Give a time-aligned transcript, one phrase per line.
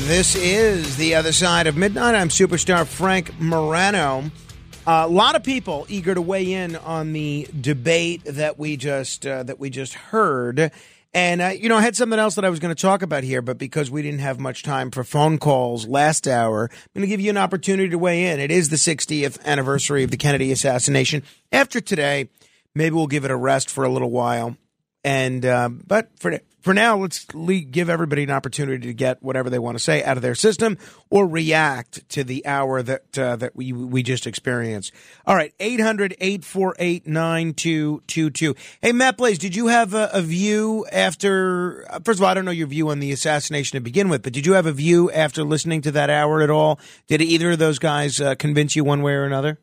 [0.00, 2.16] This is The Other Side of Midnight.
[2.16, 4.24] I'm superstar Frank Morano.
[4.88, 9.44] a lot of people eager to weigh in on the debate that we just uh,
[9.44, 10.72] that we just heard.
[11.14, 13.22] And uh, you know, I had something else that I was going to talk about
[13.22, 17.02] here, but because we didn't have much time for phone calls last hour, I'm going
[17.02, 18.40] to give you an opportunity to weigh in.
[18.40, 21.22] It is the 60th anniversary of the Kennedy assassination.
[21.52, 22.30] After today,
[22.74, 24.56] maybe we'll give it a rest for a little while.
[25.04, 29.50] And uh, but for for now, let's le- give everybody an opportunity to get whatever
[29.50, 30.78] they want to say out of their system
[31.10, 34.90] or react to the hour that uh, that we we just experienced.
[35.26, 38.56] All right, 800-848-9222.
[38.80, 41.86] Hey, Matt Blaze, did you have a, a view after?
[41.90, 44.22] uh, First of all, I don't know your view on the assassination to begin with,
[44.22, 46.80] but did you have a view after listening to that hour at all?
[47.08, 49.58] Did either of those guys uh, convince you one way or another?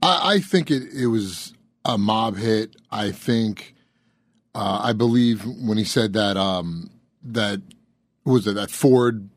[0.00, 1.52] I, I think it, it was
[1.84, 2.76] a mob hit.
[2.92, 3.73] I think,
[4.54, 6.90] uh, I believe when he said that, um,
[7.22, 7.60] that
[8.24, 9.28] was it that Ford,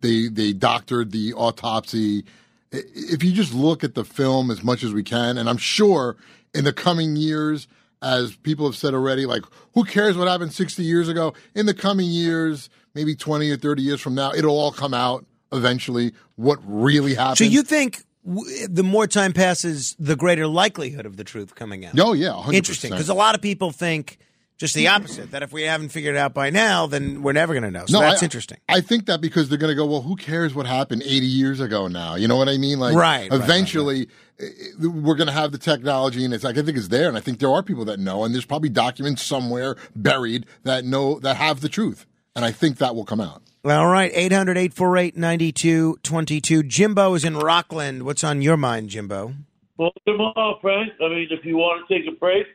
[0.00, 2.24] they they doctored the autopsy.
[2.70, 6.16] If you just look at the film as much as we can, and I'm sure
[6.54, 7.66] in the coming years,
[8.02, 9.42] as people have said already, like
[9.74, 11.34] who cares what happened 60 years ago?
[11.54, 15.24] In the coming years, maybe 20 or 30 years from now, it'll all come out
[15.52, 16.12] eventually.
[16.36, 17.38] What really happened?
[17.38, 21.98] So you think the more time passes, the greater likelihood of the truth coming out?
[21.98, 22.54] Oh yeah, 100%.
[22.54, 24.18] Interesting, because a lot of people think
[24.58, 25.30] just the opposite.
[25.30, 27.86] That if we haven't figured it out by now, then we're never going to know.
[27.86, 28.58] So that's I, interesting.
[28.68, 31.60] I think that because they're going to go, well, who cares what happened 80 years
[31.60, 32.16] ago now?
[32.16, 32.78] You know what I mean?
[32.78, 34.08] Like, Right, right, eventually,
[34.40, 37.08] eh, eh, we're going to have the technology, and it's like I think it's there,
[37.08, 40.84] and I think there are people that know, and there's probably documents somewhere buried that
[40.84, 42.04] know that have the truth,
[42.34, 43.42] and I think that will come out.
[43.64, 46.62] All right, 800 848 9222.
[46.64, 48.04] Jimbo is in Rockland.
[48.04, 49.34] What's on your mind, Jimbo?
[49.76, 50.92] Well, tomorrow, Frank.
[51.00, 52.46] I mean, if you want to take a break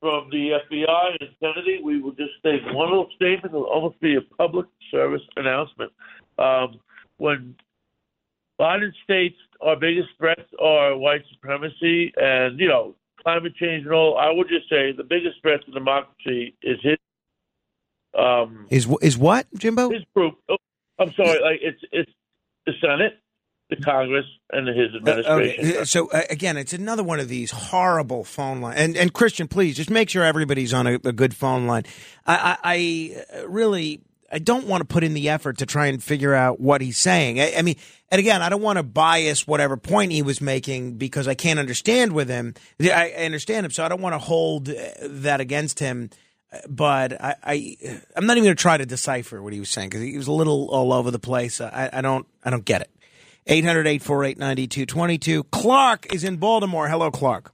[0.00, 3.46] from the FBI and Kennedy, we will just take one little statement.
[3.54, 5.92] It'll almost be a public service announcement.
[6.38, 6.80] Um,
[7.16, 7.54] when
[8.60, 14.16] Biden states our biggest threats are white supremacy and you know climate change and all,
[14.18, 16.96] I would just say the biggest threat to democracy is his
[18.16, 19.90] um, Is is what, Jimbo?
[19.90, 20.38] his group.
[20.48, 20.56] Oh,
[20.98, 22.10] I'm sorry, like it's it's
[22.66, 23.18] the Senate,
[23.68, 25.74] the Congress, and his administration.
[25.74, 28.78] Okay, So uh, again, it's another one of these horrible phone lines.
[28.78, 31.84] And and Christian, please just make sure everybody's on a, a good phone line.
[32.26, 36.02] I, I, I really I don't want to put in the effort to try and
[36.02, 37.40] figure out what he's saying.
[37.40, 37.76] I, I mean,
[38.10, 41.58] and again, I don't want to bias whatever point he was making because I can't
[41.58, 42.54] understand with him.
[42.80, 46.10] I, understand him, so I don't want to hold uh, that against him.
[46.68, 47.76] But I, I
[48.14, 50.28] I'm not even going to try to decipher what he was saying because he was
[50.28, 51.60] a little all over the place.
[51.60, 52.90] I, I don't I don't get it.
[53.46, 55.44] 800 848 9222.
[55.44, 56.88] Clark is in Baltimore.
[56.88, 57.52] Hello, Clark.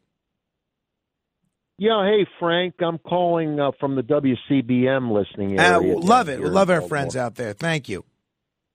[1.78, 5.96] Yeah, hey Frank, I'm calling uh, from the WCBM listening Uh, area.
[5.98, 6.40] love it.
[6.40, 6.88] Love our Baltimore.
[6.88, 7.54] friends out there.
[7.54, 8.04] Thank you.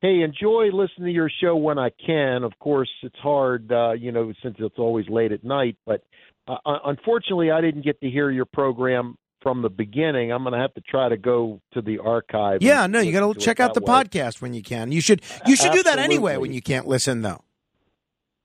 [0.01, 2.43] Hey, enjoy listening to your show when I can.
[2.43, 5.77] Of course, it's hard, uh, you know, since it's always late at night.
[5.85, 6.03] But
[6.47, 9.15] uh, uh, unfortunately, I didn't get to hear your program
[9.47, 10.33] from the beginning.
[10.33, 12.61] I'm going to have to try to go to the archive.
[12.61, 13.87] Yeah, no, you got to check out the way.
[13.87, 14.91] podcast when you can.
[14.91, 17.45] You should you should do that anyway when you can't listen though.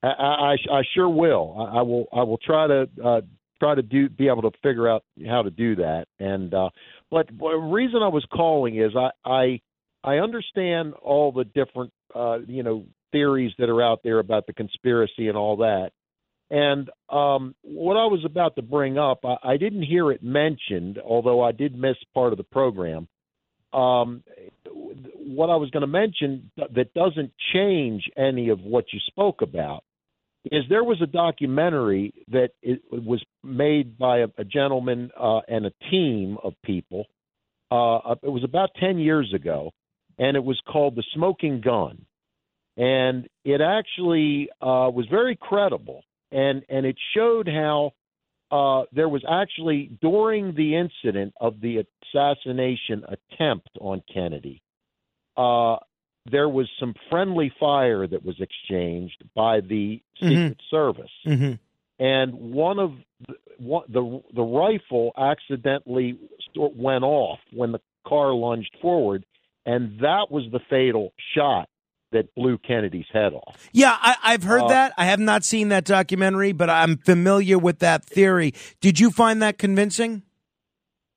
[0.05, 1.57] I, I, I sure will.
[1.59, 2.07] I, I will.
[2.13, 3.21] I will try to uh,
[3.59, 6.07] try to do be able to figure out how to do that.
[6.21, 6.71] And uh,
[7.11, 9.61] but the reason I was calling is I I,
[10.05, 14.53] I understand all the different uh, you know theories that are out there about the
[14.53, 15.91] conspiracy and all that.
[16.53, 20.99] And um, what I was about to bring up, I, I didn't hear it mentioned,
[21.03, 23.09] although I did miss part of the program.
[23.73, 24.23] Um,
[24.67, 29.83] what I was going to mention that doesn't change any of what you spoke about
[30.45, 32.51] is there was a documentary that
[32.91, 37.07] was made by a, a gentleman uh, and a team of people.
[37.71, 39.71] Uh, it was about 10 years ago,
[40.19, 42.05] and it was called The Smoking Gun.
[42.77, 46.03] And it actually uh, was very credible,
[46.33, 47.93] and, and it showed how
[48.51, 51.85] uh, there was actually during the incident of the
[52.15, 54.63] assassination attempt on Kennedy,
[55.37, 55.77] uh,
[56.31, 61.53] there was some friendly fire that was exchanged by the Secret Service, Mm-hmm.
[61.99, 62.93] and one of
[63.27, 66.19] the, one, the the rifle accidentally
[66.55, 69.25] went off when the car lunged forward,
[69.67, 71.69] and that was the fatal shot
[72.13, 73.69] that blew Kennedy's head off.
[73.73, 74.95] Yeah, I, I've heard Uh, that.
[74.97, 78.53] I have not seen that documentary, but I'm familiar with that theory.
[78.81, 80.23] Did you find that convincing?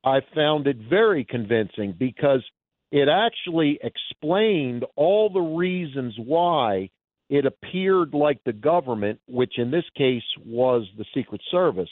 [0.04, 2.44] I found it very convincing because
[2.92, 6.90] it actually explained all the reasons why
[7.30, 11.90] it appeared like the government, which in this case was the Secret Service,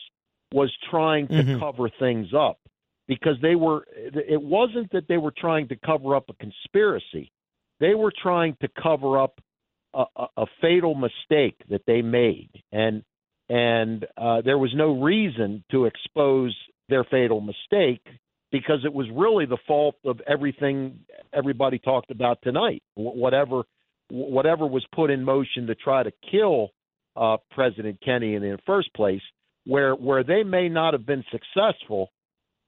[0.53, 1.59] was trying to Mhm.
[1.59, 2.59] cover things up.
[3.07, 7.31] Because they were, it wasn't that they were trying to cover up a conspiracy,
[7.79, 9.39] they were trying to cover up
[9.93, 12.49] a, a, a fatal mistake that they made.
[12.71, 13.03] And
[13.49, 16.55] and uh, there was no reason to expose
[16.89, 18.01] their fatal mistake
[18.51, 20.99] because it was really the fault of everything
[21.33, 22.83] everybody talked about tonight.
[22.95, 23.63] Whatever
[24.09, 26.69] whatever was put in motion to try to kill
[27.15, 29.21] uh, President Kennedy in the first place,
[29.65, 32.11] where where they may not have been successful,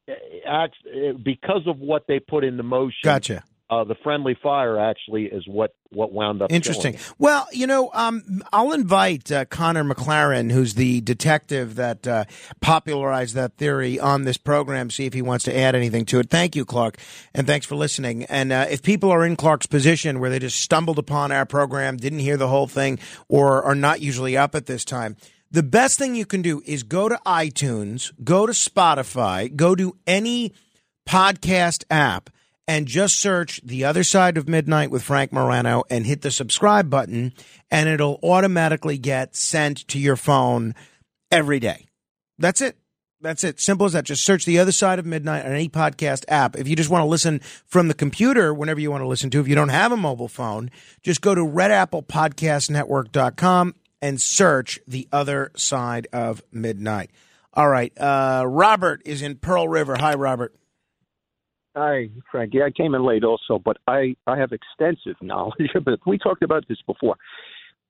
[0.07, 0.13] eh,
[0.47, 2.99] act- eh, because of what they put into motion.
[3.03, 3.43] Gotcha.
[3.67, 6.51] Uh, the friendly fire actually is what what wound up.
[6.51, 6.97] Interesting.
[7.17, 12.25] Well, you know, um, I'll invite uh, Colin McLaren, who's the detective that uh,
[12.61, 16.29] popularized that theory on this program, see if he wants to add anything to it.
[16.29, 16.99] Thank you, Clark,
[17.33, 18.25] and thanks for listening.
[18.25, 21.97] And uh, if people are in Clark's position where they just stumbled upon our program,
[21.97, 25.15] didn't hear the whole thing, or are not usually up at this time,
[25.49, 29.97] the best thing you can do is go to iTunes, go to Spotify, go to
[30.05, 30.53] any
[31.07, 32.29] podcast app
[32.67, 36.89] and just search The Other Side of Midnight with Frank Morano and hit the subscribe
[36.89, 37.33] button,
[37.69, 40.73] and it'll automatically get sent to your phone
[41.31, 41.85] every day.
[42.37, 42.77] That's it.
[43.21, 43.59] That's it.
[43.59, 44.05] Simple as that.
[44.05, 46.55] Just search The Other Side of Midnight on any podcast app.
[46.55, 49.39] If you just want to listen from the computer, whenever you want to listen to,
[49.39, 50.69] if you don't have a mobile phone,
[51.01, 57.09] just go to redapplepodcastnetwork.com and search The Other Side of Midnight.
[57.53, 57.93] All right.
[57.97, 59.95] Uh, Robert is in Pearl River.
[59.97, 60.53] Hi, Robert.
[61.75, 62.61] Hi, Frankie.
[62.63, 65.99] I came in late also, but I, I have extensive knowledge of it.
[66.05, 67.15] We talked about this before.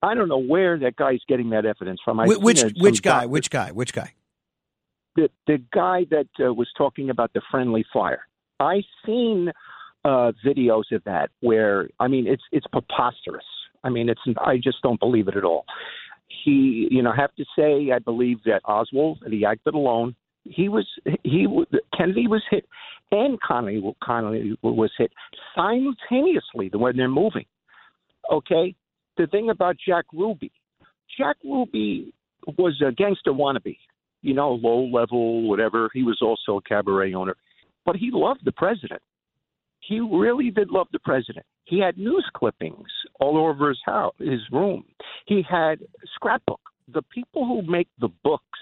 [0.01, 2.19] I don't know where that guy's getting that evidence from.
[2.19, 3.21] Wh- which which guy?
[3.21, 3.71] doc- Which guy?
[3.71, 4.13] Which guy?
[5.15, 8.27] the the guy that uh, was talking about the friendly fire.
[8.59, 9.51] I seen
[10.03, 13.45] uh, videos of that where I mean it's it's preposterous.
[13.83, 15.65] I mean it's I just don't believe it at all.
[16.43, 20.15] He, you know, I have to say I believe that Oswald and he acted alone.
[20.45, 20.87] He was
[21.23, 21.47] he
[21.97, 22.65] Kennedy was hit
[23.11, 25.11] and Connolly Connolly was hit
[25.55, 27.45] simultaneously the when they're moving.
[28.31, 28.75] Okay,
[29.17, 30.51] the thing about Jack Ruby,
[31.17, 32.13] Jack Ruby
[32.57, 33.77] was a gangster wannabe
[34.25, 35.87] you know, low level, whatever.
[35.93, 37.35] He was also a cabaret owner,
[37.85, 39.01] but he loved the president.
[39.81, 41.45] He really did love the president.
[41.65, 42.89] He had news clippings
[43.19, 44.83] all over his house, his room.
[45.27, 45.79] He had
[46.15, 46.59] scrapbook.
[46.91, 48.59] The people who make the books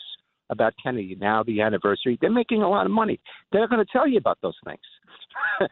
[0.54, 3.20] about Kennedy now, the anniversary, they're making a lot of money.
[3.52, 4.80] They're going to tell you about those things.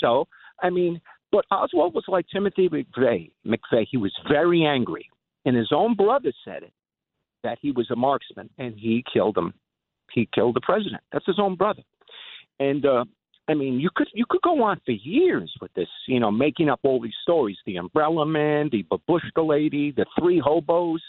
[0.00, 0.26] so,
[0.62, 1.00] I mean,
[1.32, 3.32] but Oswald was like Timothy McVeigh.
[3.46, 5.08] McVeigh, he was very angry,
[5.44, 6.72] and his own brother said it
[7.44, 9.54] that he was a marksman and he killed him.
[10.12, 11.02] He killed the president.
[11.12, 11.82] That's his own brother.
[12.58, 13.04] And uh,
[13.48, 16.68] I mean, you could you could go on for years with this, you know, making
[16.68, 21.02] up all these stories: the Umbrella Man, the Babushka Lady, the three hobos.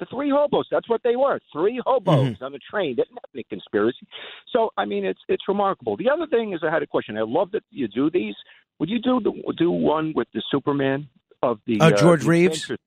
[0.00, 0.66] The three hobos.
[0.70, 1.38] That's what they were.
[1.52, 2.96] Three hobos on a train.
[2.96, 4.06] Didn't have any conspiracy.
[4.52, 5.96] So I mean, it's it's remarkable.
[5.96, 7.16] The other thing is, I had a question.
[7.16, 8.34] I love that you do these.
[8.80, 11.08] Would you do the, do one with the Superman
[11.42, 12.62] of the Uh, George the Reeves?
[12.62, 12.78] Adventures?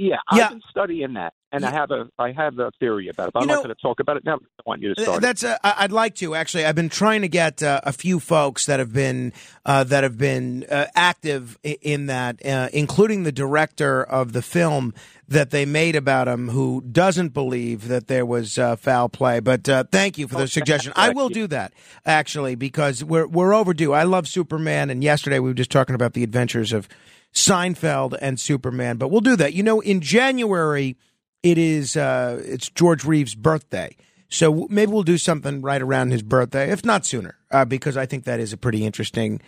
[0.00, 0.44] Yeah, Yeah.
[0.44, 3.34] I've been studying that, and I have a I have a theory about it.
[3.34, 4.36] But I'm know- not going to talk about it now.
[4.36, 5.20] I want you to start.
[5.20, 6.64] That's uh, I- I'd like to actually.
[6.64, 9.34] I've been trying to get uh, a few folks that have been
[9.66, 14.94] uh, that have been uh, active in that, uh, including the director of the film
[15.28, 19.38] that they made about him, who doesn't believe that there was uh, foul play.
[19.40, 20.94] But uh, thank you for the suggestion.
[20.96, 21.74] I will do that
[22.06, 23.92] actually because we're we're overdue.
[23.92, 26.88] I love Superman, and yesterday we were just talking about the adventures of
[27.32, 28.96] Seinfeld and Superman.
[28.96, 29.54] But we'll do that.
[29.54, 30.96] You know, in January
[31.42, 33.96] it is uh, it's George Reeves' birthday.
[34.28, 38.06] So maybe we'll do something right around his birthday, if not sooner, uh, because I
[38.06, 39.40] think that is a pretty interesting,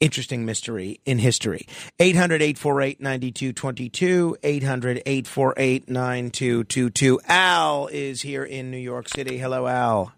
[0.00, 1.68] interesting mystery in history.
[2.00, 7.20] 800 848 9222, 800 848 9222.
[7.28, 9.38] Al is here in New York City.
[9.38, 10.12] Hello, Al.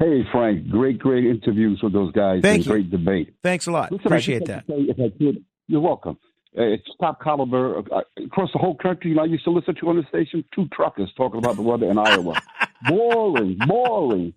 [0.00, 0.68] Hey, Frank.
[0.68, 2.40] Great, great interviews with those guys.
[2.42, 2.72] Thank and you.
[2.72, 3.34] Great debate.
[3.44, 3.92] Thanks a lot.
[3.92, 4.66] Listen, Appreciate that.
[4.66, 6.18] say, if I could, you're welcome.
[6.58, 9.10] Uh, It's top caliber uh, across the whole country.
[9.10, 11.62] You know, I used to listen to on the station two truckers talking about the
[11.62, 12.40] weather in Iowa.
[12.88, 14.34] boring, boring.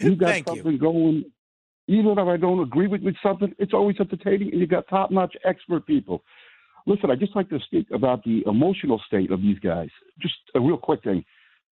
[0.00, 0.56] You got Thank you.
[0.56, 1.24] something going.
[1.88, 5.34] Even if I don't agree with, with something, it's always entertaining, and you got top-notch
[5.44, 6.22] expert people.
[6.86, 9.88] Listen, I just like to speak about the emotional state of these guys.
[10.20, 11.24] Just a real quick thing.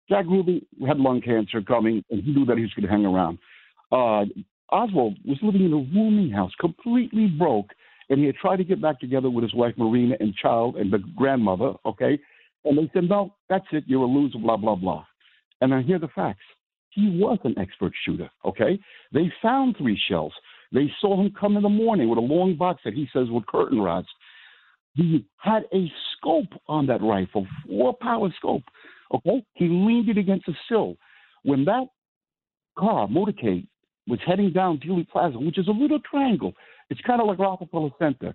[0.10, 3.06] Jack Ruby had lung cancer coming, and he knew that he was going to hang
[3.06, 3.40] around.
[3.92, 4.26] Uh,
[4.72, 7.72] Oswald was living in a rooming house, completely broke,
[8.10, 10.92] and he had tried to get back together with his wife Marina and child and
[10.92, 11.74] the grandmother.
[11.86, 12.20] Okay,
[12.64, 13.84] and they said, "No, that's it.
[13.88, 15.06] You're a loser." Blah blah blah.
[15.62, 16.44] And I hear the facts.
[16.90, 18.30] He was an expert shooter.
[18.46, 18.80] Okay,
[19.12, 20.34] they found three shells.
[20.72, 23.46] They saw him come in the morning with a long box that he says with
[23.48, 24.08] curtain rods.
[24.94, 28.64] He had a scope on that rifle, four power scope.
[29.14, 30.98] Okay, he leaned it against a sill.
[31.44, 31.86] When that
[32.78, 33.68] car, motorcade,
[34.08, 36.54] was heading down Dealey Plaza, which is a little triangle.
[36.90, 38.34] It's kind of like Rockefeller Center.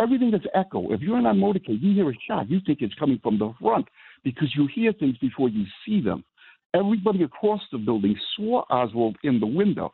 [0.00, 0.92] Everything that's echo.
[0.92, 3.52] If you're in that motorcade, you hear a shot, you think it's coming from the
[3.60, 3.86] front
[4.24, 6.24] because you hear things before you see them.
[6.74, 9.92] Everybody across the building saw Oswald in the window.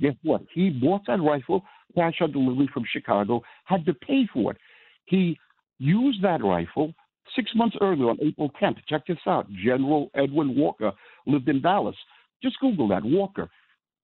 [0.00, 0.42] Guess what?
[0.54, 4.58] He bought that rifle, cash on delivery from Chicago, had to pay for it.
[5.06, 5.38] He
[5.78, 6.94] used that rifle
[7.34, 8.76] six months earlier on April 10th.
[8.88, 9.46] Check this out.
[9.64, 10.92] General Edwin Walker
[11.26, 11.96] lived in Dallas.
[12.42, 13.48] Just Google that, Walker.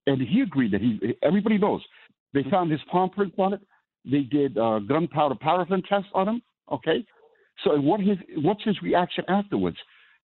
[0.07, 1.83] And he agreed that he, everybody knows,
[2.35, 3.61] they found his palm print on it.
[4.05, 6.43] They did uh, gunpowder paraffin tests on him.
[6.71, 7.05] Okay.
[7.65, 9.77] So what his, what's his reaction afterwards?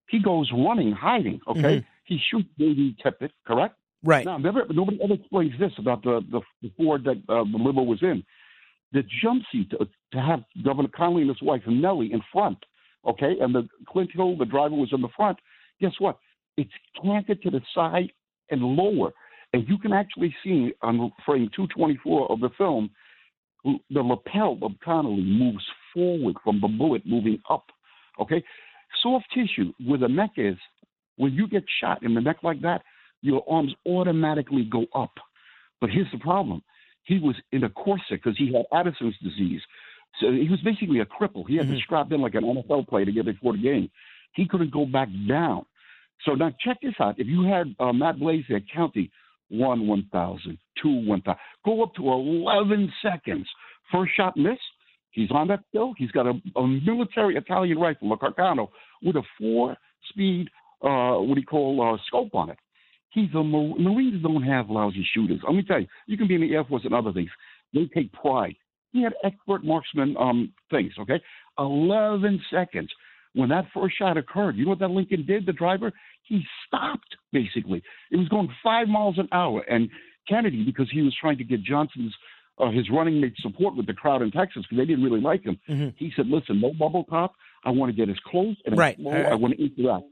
[0.09, 1.39] He goes running, hiding.
[1.47, 1.77] Okay.
[1.79, 1.85] Mhm.
[2.05, 3.75] He shoots Davy Tippit, correct?
[4.03, 4.25] Right.
[4.25, 7.81] Now, never, nobody ever explains this about the, the, the Ford that uh, the limo
[7.81, 8.23] was in.
[8.93, 12.59] The jump seat to, to have Governor Connolly and his wife Nellie in front,
[13.07, 15.39] okay, and the Clint Hill, the driver, was in the front.
[15.81, 16.19] Guess what?
[16.55, 16.71] It's
[17.01, 18.11] canted to the side
[18.51, 19.11] and lower,
[19.55, 22.89] and you can actually see on frame 224 of the film
[23.63, 27.63] the lapel of Connolly moves forward from the bullet moving up.
[28.19, 28.43] Okay,
[29.01, 30.57] soft tissue where the neck is.
[31.15, 32.81] When you get shot in the neck like that,
[33.21, 35.13] your arms automatically go up.
[35.79, 36.61] But here's the problem:
[37.03, 39.61] he was in a corset because he had Addison's disease.
[40.19, 41.47] So he was basically a cripple.
[41.47, 43.89] He had to strap in like an NFL player to get before the game.
[44.33, 45.65] He couldn't go back down.
[46.25, 47.19] So now check this out.
[47.19, 49.09] If you had uh, Matt Blaze at counting
[49.49, 53.47] one one thousand, two one thousand, go up to eleven seconds.
[53.91, 54.59] First shot missed.
[55.11, 55.93] He's on that bill.
[55.97, 58.67] He's got a, a military Italian rifle, a Carcano,
[59.01, 60.49] with a four-speed,
[60.83, 62.57] uh, what do you call, uh, scope on it.
[63.11, 65.39] He's a Mar- Marines don't have lousy shooters.
[65.47, 67.29] Let me tell you, you can be in the Air Force and other things.
[67.73, 68.55] They take pride.
[68.91, 70.91] He had expert marksman um, things.
[70.99, 71.21] Okay,
[71.57, 72.89] eleven seconds.
[73.35, 75.45] When that first shot occurred, you know what that Lincoln did?
[75.45, 75.91] The driver
[76.23, 77.83] he stopped basically.
[78.11, 79.89] It was going five miles an hour, and
[80.27, 82.13] Kennedy, because he was trying to get Johnson's
[82.57, 85.43] uh, his running mate support with the crowd in Texas because they didn't really like
[85.43, 85.59] him.
[85.69, 85.93] Mhm.
[85.97, 87.33] He said, "Listen, no bubble top.
[87.65, 88.95] I want to get as close and as Right.
[88.95, 89.11] slow.
[89.11, 90.05] Uh, I want to eat interact."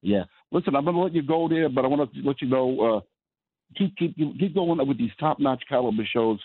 [0.00, 0.24] Yeah.
[0.50, 2.80] Listen, I'm going to let you go there, but I want to let you know
[2.80, 3.00] uh,
[3.76, 6.40] keep keep keep going with these top notch caliber shows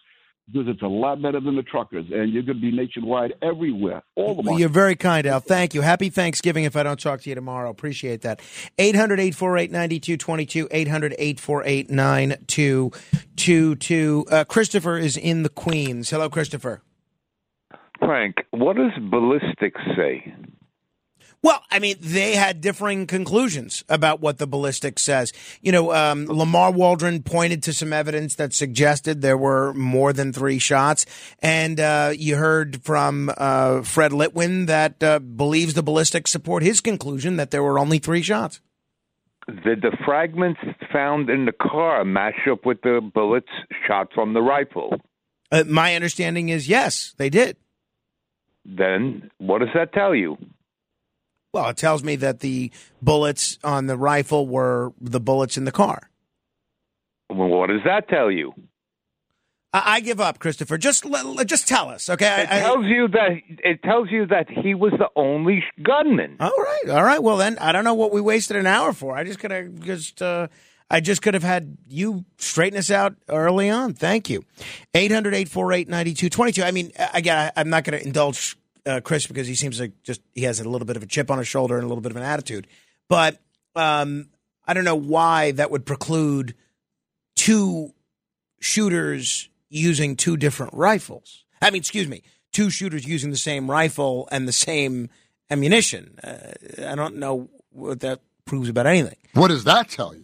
[0.51, 4.03] because it's a lot better than the truckers, and you're going to be nationwide everywhere,
[4.15, 5.39] all the Well, You're very kind, Al.
[5.41, 5.81] Thank you.
[5.81, 7.69] Happy Thanksgiving if I don't talk to you tomorrow.
[7.69, 8.39] Appreciate that.
[8.77, 10.67] 800 848 9222.
[10.71, 14.25] 800 848 9222.
[14.31, 16.09] Uh, Christopher is in the Queens.
[16.09, 16.81] Hello, Christopher.
[17.99, 20.33] Frank, what does ballistics say?
[21.43, 25.31] Well, I mean, they had differing conclusions about what the ballistics says.
[25.61, 30.33] You know, um, Lamar Waldron pointed to some evidence that suggested there were more than
[30.33, 31.05] three shots.
[31.39, 36.81] And uh, you heard from uh, Fred Litwin that uh, believes the ballistics support his
[36.81, 38.59] conclusion that there were only three shots.
[39.63, 40.59] Did the fragments
[40.91, 43.47] found in the car match up with the bullets
[43.87, 44.99] shot from the rifle?
[45.51, 47.55] Uh, my understanding is yes, they did.
[48.65, 50.37] Then what does that tell you?
[51.57, 52.71] Well, it tells me that the
[53.01, 56.11] bullets on the rifle were the bullets in the car.
[57.31, 58.53] Well, what does that tell you?
[59.73, 60.77] I, I give up, Christopher.
[60.77, 61.03] Just
[61.47, 62.43] just tell us, okay?
[62.43, 66.37] It I- I- tells you that it tells you that he was the only gunman.
[66.39, 67.21] All right, all right.
[67.23, 69.17] Well, then I don't know what we wasted an hour for.
[69.17, 70.21] I just could have just.
[70.21, 70.47] Uh,
[70.91, 73.93] I just could have had you straighten us out early on.
[73.93, 74.45] Thank you.
[74.93, 76.63] 800 848 9222.
[76.63, 78.55] I mean, again, I'm not going to indulge
[78.87, 81.29] uh, Chris because he seems like just he has a little bit of a chip
[81.29, 82.67] on his shoulder and a little bit of an attitude.
[83.09, 83.39] But
[83.75, 84.29] um,
[84.65, 86.55] I don't know why that would preclude
[87.35, 87.93] two
[88.59, 91.45] shooters using two different rifles.
[91.61, 95.09] I mean, excuse me, two shooters using the same rifle and the same
[95.49, 96.17] ammunition.
[96.23, 96.51] Uh,
[96.85, 99.17] I don't know what that proves about anything.
[99.33, 100.23] What does that tell you?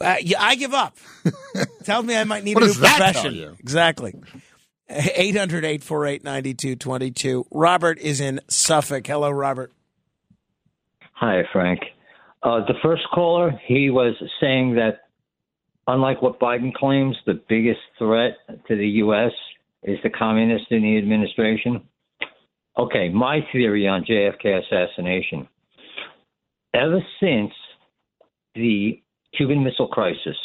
[0.00, 0.96] Uh, yeah, I give up.
[1.84, 3.34] Tells me I might need What a new does that tell profession.
[3.34, 3.56] you?
[3.58, 4.14] Exactly.
[4.90, 7.46] 800 848 9222.
[7.50, 9.06] Robert is in Suffolk.
[9.06, 9.72] Hello, Robert.
[11.12, 11.80] Hi, Frank.
[12.42, 15.00] Uh, the first caller, he was saying that
[15.86, 18.36] unlike what Biden claims, the biggest threat
[18.68, 19.32] to the U.S.
[19.82, 21.82] is the communists in the administration.
[22.78, 25.48] Okay, my theory on JFK assassination.
[26.74, 27.50] Ever since
[28.54, 29.02] the
[29.36, 30.36] Cuban Missile Crisis,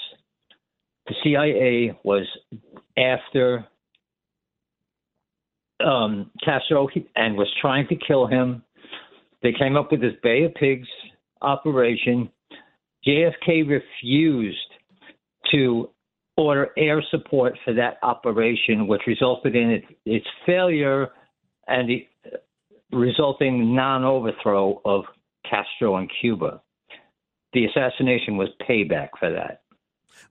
[1.06, 2.26] the CIA was
[2.98, 3.68] after
[5.84, 8.64] um, Castro and was trying to kill him.
[9.42, 10.88] They came up with this Bay of Pigs
[11.42, 12.30] operation.
[13.06, 14.58] JFK refused
[15.52, 15.90] to
[16.38, 21.10] order air support for that operation, which resulted in its, its failure
[21.68, 22.08] and the
[22.92, 25.04] resulting non overthrow of
[25.50, 26.62] Castro in Cuba.
[27.54, 29.62] The assassination was payback for that.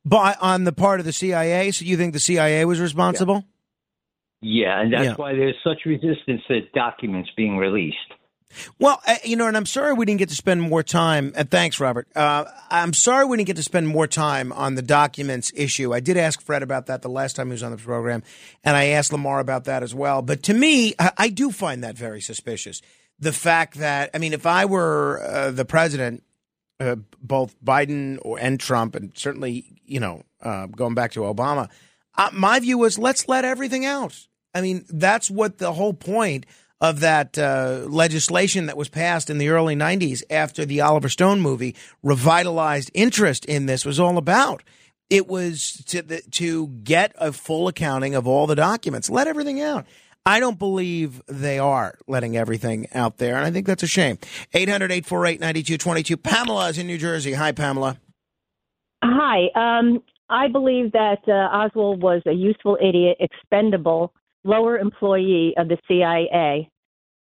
[0.05, 3.45] But on the part of the CIA, so you think the CIA was responsible?
[4.43, 5.15] Yeah, and that's Yeah.
[5.15, 7.97] why there's such resistance to documents being released.
[8.79, 11.33] Well, uh, you know, and I'm sorry we didn't get to spend more time.
[11.35, 12.07] And thanks, Robert.
[12.15, 15.95] Uh, I'm sorry we didn't get to spend more time on the documents issue.
[15.95, 18.23] I did ask Fred about that the last time he was on the program,
[18.63, 20.21] and I asked Lamar about that as well.
[20.21, 22.83] But to me, I, I do find that very suspicious.
[23.19, 26.23] The fact that, I mean, if I were uh, the president,
[26.81, 31.71] uh, both Biden or and Trump, and certainly, you know, uh, going back to Obama,
[32.17, 34.27] uh, my view was let's let everything out.
[34.55, 36.47] I mean, that's what the whole point
[36.81, 41.41] of that uh, legislation that was passed in the early 90s after the Oliver Stone
[41.41, 44.65] movie revitalized interest in this was all about.
[45.09, 49.09] It was to the, to get a full accounting of all the documents.
[49.09, 49.87] Let everything out.
[50.27, 54.19] I don't believe they are letting everything out there, and I think that's a shame.
[54.53, 56.17] 800 848 9222.
[56.17, 57.33] Pamela is in New Jersey.
[57.33, 57.99] Hi, Pamela.
[59.05, 59.49] Hi.
[59.55, 65.79] Um, I believe that uh, Oswald was a useful idiot, expendable, lower employee of the
[65.89, 66.69] CIA,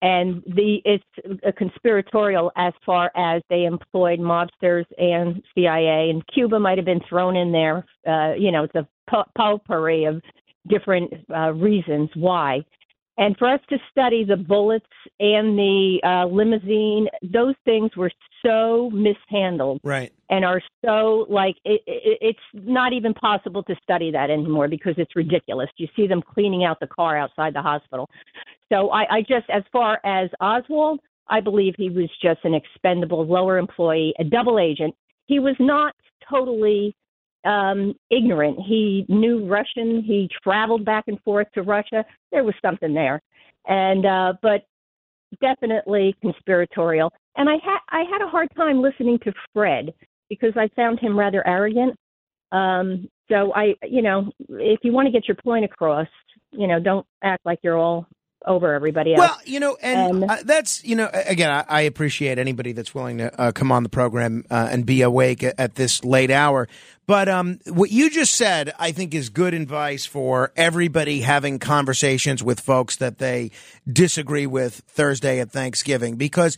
[0.02, 6.58] and the it's a conspiratorial as far as they employed mobsters and CIA, and Cuba
[6.58, 7.84] might have been thrown in there.
[8.06, 10.22] Uh, you know, it's a po- potpourri of
[10.68, 12.62] different uh, reasons why.
[13.16, 14.86] And for us to study the bullets
[15.20, 18.10] and the uh, limousine, those things were
[18.44, 20.12] so mishandled Right.
[20.30, 24.94] and are so like it, it, it's not even possible to study that anymore because
[24.98, 25.68] it's ridiculous.
[25.76, 28.10] You see them cleaning out the car outside the hospital.
[28.72, 33.24] So I, I just, as far as Oswald, I believe he was just an expendable
[33.26, 34.94] lower employee, a double agent.
[35.26, 35.94] He was not
[36.28, 36.94] totally
[37.44, 38.58] um, ignorant.
[38.66, 40.02] He knew Russian.
[40.02, 42.04] He traveled back and forth to Russia.
[42.32, 43.20] There was something there,
[43.66, 44.64] and uh, but
[45.40, 47.12] definitely conspiratorial.
[47.36, 49.92] And I had I had a hard time listening to Fred
[50.28, 51.96] because I found him rather arrogant.
[52.52, 56.06] Um, so I, you know, if you want to get your point across,
[56.52, 58.06] you know, don't act like you're all
[58.46, 59.20] over everybody else.
[59.20, 63.18] Well, you know, and uh, that's you know, again, I, I appreciate anybody that's willing
[63.18, 66.68] to uh, come on the program uh, and be awake at, at this late hour.
[67.06, 72.42] But um, what you just said, I think, is good advice for everybody having conversations
[72.42, 73.50] with folks that they
[73.90, 76.56] disagree with Thursday at Thanksgiving, because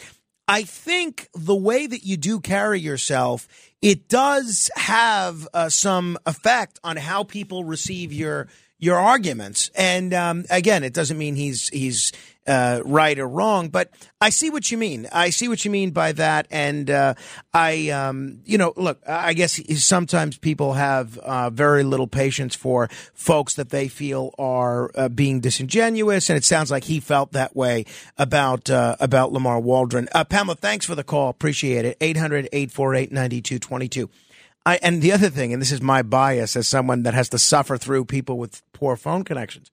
[0.49, 3.49] I think the way that you do carry yourself,
[3.83, 8.47] it does have uh, some effect on how people receive your
[8.79, 9.71] your arguments.
[9.75, 12.13] And um, again, it doesn't mean he's he's
[12.47, 15.09] uh, right or wrong, but I see what you mean.
[15.13, 16.47] I see what you mean by that.
[16.51, 17.15] And uh,
[17.53, 22.89] I, um, you know, look, I guess sometimes people have uh, very little patience for
[23.15, 27.57] folks that they feel are uh, being disingenuous, and it sounds like he felt that
[27.57, 27.85] way
[28.17, 30.09] about uh, about Lamar Waldron.
[30.15, 31.31] Uh, Pamela, thanks for the call.
[31.31, 31.97] Appreciate it.
[32.01, 34.09] 800 848 9222.
[34.67, 37.39] I, and the other thing, and this is my bias as someone that has to
[37.39, 39.71] suffer through people with poor phone connections.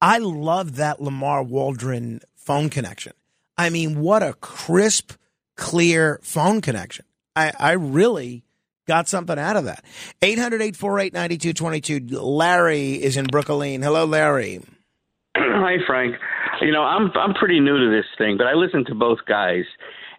[0.00, 3.12] I love that Lamar Waldron phone connection.
[3.58, 5.12] I mean, what a crisp,
[5.56, 7.04] clear phone connection.
[7.34, 8.44] I, I really
[8.86, 9.84] got something out of that.
[10.22, 12.20] 800 848 9222.
[12.20, 13.82] Larry is in Brooklyn.
[13.82, 14.60] Hello, Larry.
[15.36, 16.14] Hi, Frank.
[16.60, 19.64] You know, I'm I'm pretty new to this thing, but I listened to both guys,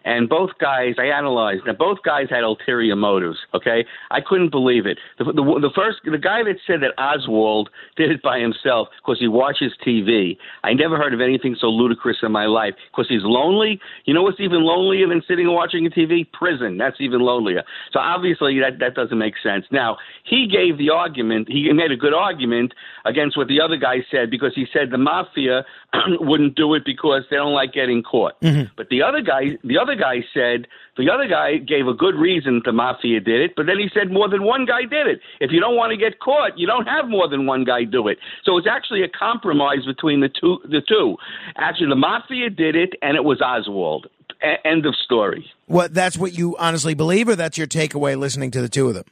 [0.04, 1.62] and both guys I analyzed.
[1.66, 3.38] Now, both guys had ulterior motives.
[3.54, 4.98] Okay, I couldn't believe it.
[5.18, 9.18] The, the, the first, the guy that said that Oswald did it by himself because
[9.18, 10.36] he watches TV.
[10.62, 12.74] I never heard of anything so ludicrous in my life.
[12.90, 13.80] Because he's lonely.
[14.04, 16.30] You know what's even lonelier than sitting and watching a TV?
[16.32, 16.78] Prison.
[16.78, 17.62] That's even lonelier.
[17.92, 19.64] So obviously that that doesn't make sense.
[19.70, 21.48] Now he gave the argument.
[21.48, 22.72] He made a good argument
[23.04, 25.64] against what the other guy said because he said the mafia
[26.20, 28.40] wouldn't do it because they don't like getting caught.
[28.40, 28.72] Mm-hmm.
[28.76, 32.14] But the other guy, the other other guy said the other guy gave a good
[32.14, 35.20] reason the mafia did it, but then he said more than one guy did it.
[35.40, 38.08] If you don't want to get caught, you don't have more than one guy do
[38.08, 38.18] it.
[38.44, 40.58] So it's actually a compromise between the two.
[40.64, 41.16] The two,
[41.56, 44.06] actually, the mafia did it, and it was Oswald.
[44.42, 45.46] A- end of story.
[45.66, 45.94] What?
[45.94, 49.04] That's what you honestly believe, or that's your takeaway listening to the two of them?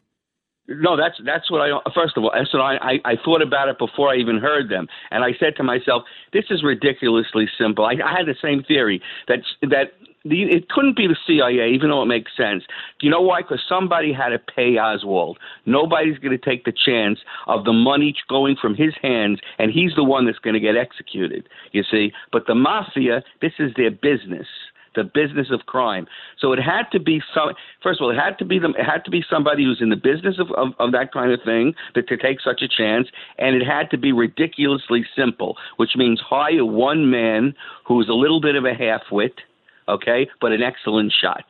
[0.68, 1.70] No, that's that's what I.
[1.94, 4.86] First of all, what I, I I thought about it before I even heard them,
[5.10, 9.02] and I said to myself, "This is ridiculously simple." I, I had the same theory
[9.26, 9.92] that that
[10.24, 12.64] it couldn't be the CIA, even though it makes sense.
[12.98, 13.42] Do you know why?
[13.42, 15.38] Because somebody had to pay Oswald.
[15.66, 19.94] Nobody's going to take the chance of the money going from his hands, and he's
[19.96, 21.48] the one that's going to get executed.
[21.72, 24.46] You see, but the mafia, this is their business
[24.94, 26.06] the business of crime.
[26.38, 27.54] So it had to be some.
[27.82, 28.74] First of all, it had to be them.
[28.78, 31.40] It had to be somebody who's in the business of, of, of that kind of
[31.44, 33.08] thing that to take such a chance,
[33.38, 37.54] and it had to be ridiculously simple, which means hire one man
[37.86, 39.40] who's a little bit of a half-wit,
[39.88, 41.44] okay, but an excellent shot.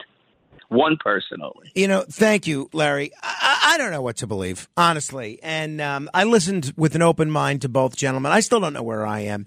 [0.68, 1.70] One person only.
[1.74, 3.12] You know, thank you, Larry.
[3.22, 5.38] I, I don't know what to believe, honestly.
[5.42, 8.32] And um, I listened with an open mind to both gentlemen.
[8.32, 9.46] I still don't know where I am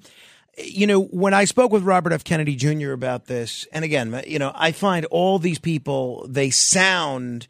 [0.58, 2.24] you know, when I spoke with Robert F.
[2.24, 2.92] Kennedy Jr.
[2.92, 7.48] about this, and again, you know, I find all these people, they sound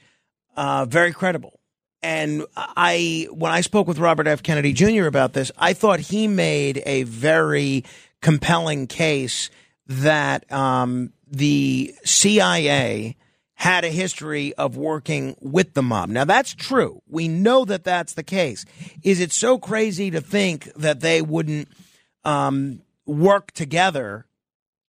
[0.56, 1.60] uh, very credible.
[2.02, 4.44] And I, when I spoke with Robert F.
[4.44, 5.06] Kennedy Jr.
[5.06, 7.84] about this, I thought he made a very
[8.22, 9.50] compelling case
[9.88, 13.16] that um, the CIA
[13.56, 16.10] had a history of working with the mob.
[16.10, 17.02] Now that's true.
[17.08, 18.66] We know that that's the case.
[19.02, 21.70] Is it so crazy to think that they wouldn't
[22.24, 24.26] um, work together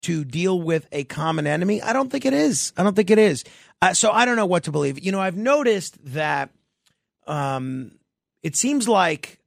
[0.04, 1.82] to deal with a common enemy?
[1.82, 2.72] I don't think it is.
[2.78, 3.44] I don't think it is.
[3.82, 5.04] Uh, so I don't know what to believe.
[5.04, 6.50] You know, I've noticed that
[7.28, 7.92] um,
[8.42, 9.40] it seems like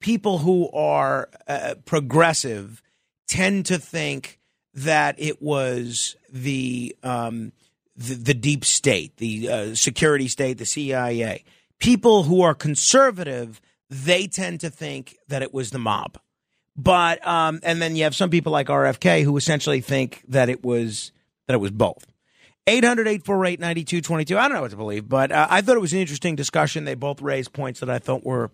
[0.00, 2.82] people who are uh, progressive
[3.28, 4.40] tend to think
[4.76, 7.52] that it was the um,
[7.96, 11.44] the, the, deep state, the uh, security state, the CIA.
[11.78, 16.18] People who are conservative, they tend to think that it was the mob.
[16.76, 20.62] But um, and then you have some people like RFK who essentially think that it
[20.62, 21.10] was
[21.46, 22.06] that it was both.
[22.66, 24.36] 800-848-9222.
[24.36, 26.84] I don't know what to believe, but uh, I thought it was an interesting discussion.
[26.84, 28.50] They both raised points that I thought were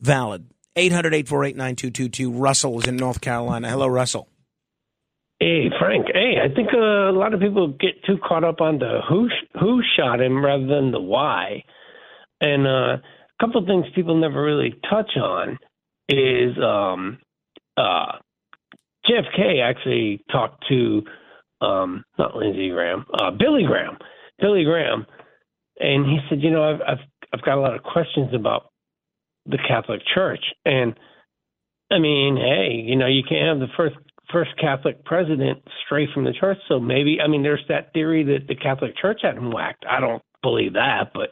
[0.00, 0.46] valid.
[0.76, 2.30] 800-848-9222.
[2.30, 3.70] Russell is in North Carolina.
[3.70, 4.28] Hello, Russell.
[5.40, 6.06] Hey, Frank.
[6.12, 9.28] Hey, I think uh, a lot of people get too caught up on the who
[9.60, 11.64] who shot him rather than the why.
[12.40, 13.02] And uh, a
[13.40, 15.58] couple of things people never really touch on
[16.08, 17.18] is um,
[17.76, 18.18] uh,
[19.08, 21.02] JFK actually talked to
[21.60, 23.98] um, not Lindsey Graham, uh, Billy Graham,
[24.38, 25.06] Billy Graham,
[25.80, 28.70] and he said, you know, I've, I've I've got a lot of questions about
[29.46, 30.94] the Catholic Church, and
[31.90, 33.96] I mean, hey, you know, you can't have the first
[34.32, 38.46] first Catholic president stray from the church, so maybe I mean, there's that theory that
[38.48, 39.84] the Catholic Church had him whacked.
[39.88, 41.30] I don't believe that, but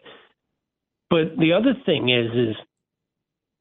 [1.10, 2.56] but the other thing is, is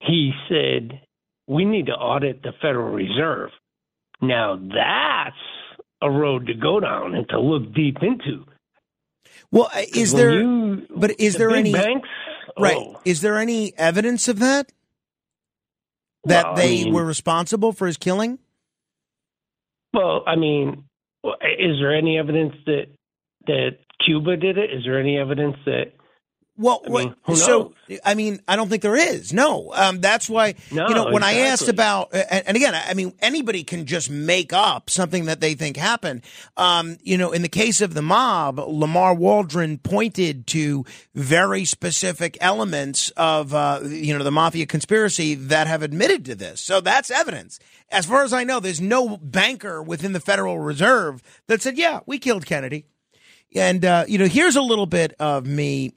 [0.02, 1.02] he said
[1.48, 3.50] we need to audit the Federal Reserve.
[4.22, 5.36] Now that's
[6.02, 8.46] a road to go down and to look deep into.
[9.52, 10.34] Well, is there?
[10.42, 12.08] You, but is the there any banks?
[12.60, 12.76] right?
[12.78, 13.02] Oh.
[13.06, 14.72] Is there any evidence of that?
[16.26, 18.40] That Well, I they mean- were responsible for his killing?
[19.94, 20.86] Well, I mean,
[21.24, 22.86] is there any evidence that
[23.48, 23.72] that
[24.06, 24.72] Cuba did it?
[24.72, 25.94] Is there any evidence that?
[26.62, 27.74] Well, I mean, so
[28.06, 29.34] I mean, I don't think there is.
[29.34, 32.94] No, um, that's why No, you know when I asked about, and, and again, I
[32.94, 36.22] mean, anybody can just make up something that they think happened.
[36.58, 42.38] Um, you know, in the case of the mob, Lamar Waldron pointed to very specific
[42.40, 46.62] elements of uh, you know the mafia conspiracy that have admitted to this.
[46.62, 47.60] So that's evidence.
[47.90, 52.02] As far as I know, there's no banker within the Federal Reserve that said, "Yeah,
[52.06, 52.86] we killed Kennedy."
[53.54, 55.94] And, uh, you know, here's a little bit of me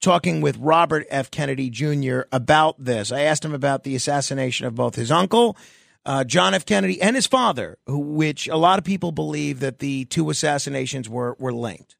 [0.00, 1.30] talking with Robert F.
[1.30, 2.22] Kennedy Jr.
[2.32, 3.12] about this.
[3.12, 5.56] I asked him about the assassination of both his uncle,
[6.06, 6.64] uh, John F.
[6.64, 11.08] Kennedy, and his father, who, which a lot of people believe that the two assassinations
[11.08, 11.96] were, were linked.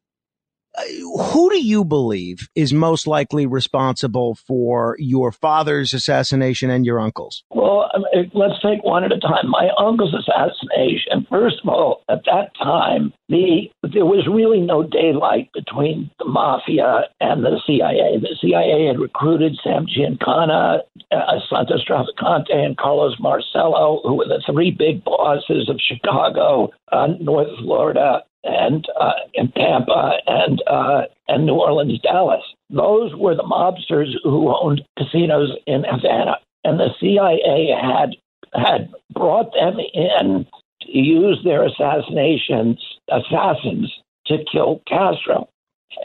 [1.33, 7.43] Who do you believe is most likely responsible for your father's assassination and your uncle's?
[7.51, 7.89] Well,
[8.33, 9.49] let's take one at a time.
[9.49, 11.27] My uncle's assassination.
[11.29, 17.03] First of all, at that time, the there was really no daylight between the mafia
[17.19, 18.19] and the CIA.
[18.19, 20.79] The CIA had recruited Sam Giancana,
[21.11, 27.07] uh, Santos Trafficante, and Carlos Marcello, who were the three big bosses of Chicago, uh,
[27.19, 32.43] North Florida, and uh, and Tampa, and uh, and New Orleans, Dallas.
[32.69, 38.15] Those were the mobsters who owned casinos in Havana, and the CIA had
[38.53, 40.45] had brought them in
[40.81, 43.91] to use their assassinations assassins
[44.27, 45.49] to kill Castro,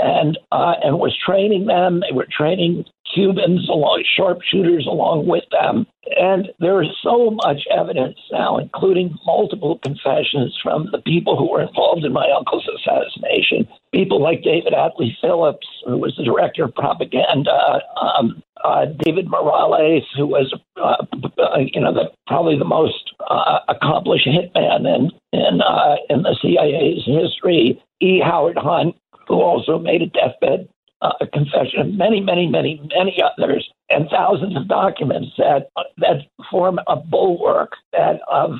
[0.00, 2.00] and uh, and was training them.
[2.00, 8.18] They were training Cubans along sharpshooters along with them, and there is so much evidence
[8.32, 13.68] now, including multiple confessions from the people who were involved in my uncle's assassination.
[13.92, 20.04] People like David Atlee Phillips, who was the director of propaganda, um, uh, David Morales,
[20.16, 21.04] who was, uh,
[21.38, 26.36] uh, you know, the, probably the most uh, accomplished hitman in in uh, in the
[26.40, 27.80] CIA's history.
[28.00, 28.20] E.
[28.20, 28.96] Howard Hunt,
[29.28, 30.68] who also made a deathbed
[31.02, 36.78] uh, confession, and many, many, many, many others, and thousands of documents that that form
[36.86, 38.52] a bulwark that of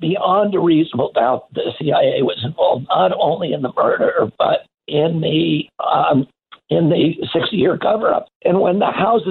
[0.00, 5.20] beyond a reasonable doubt the CIA was involved not only in the murder but in
[5.20, 6.26] the um,
[6.70, 8.28] in the 60 year cover up.
[8.44, 9.22] And when the House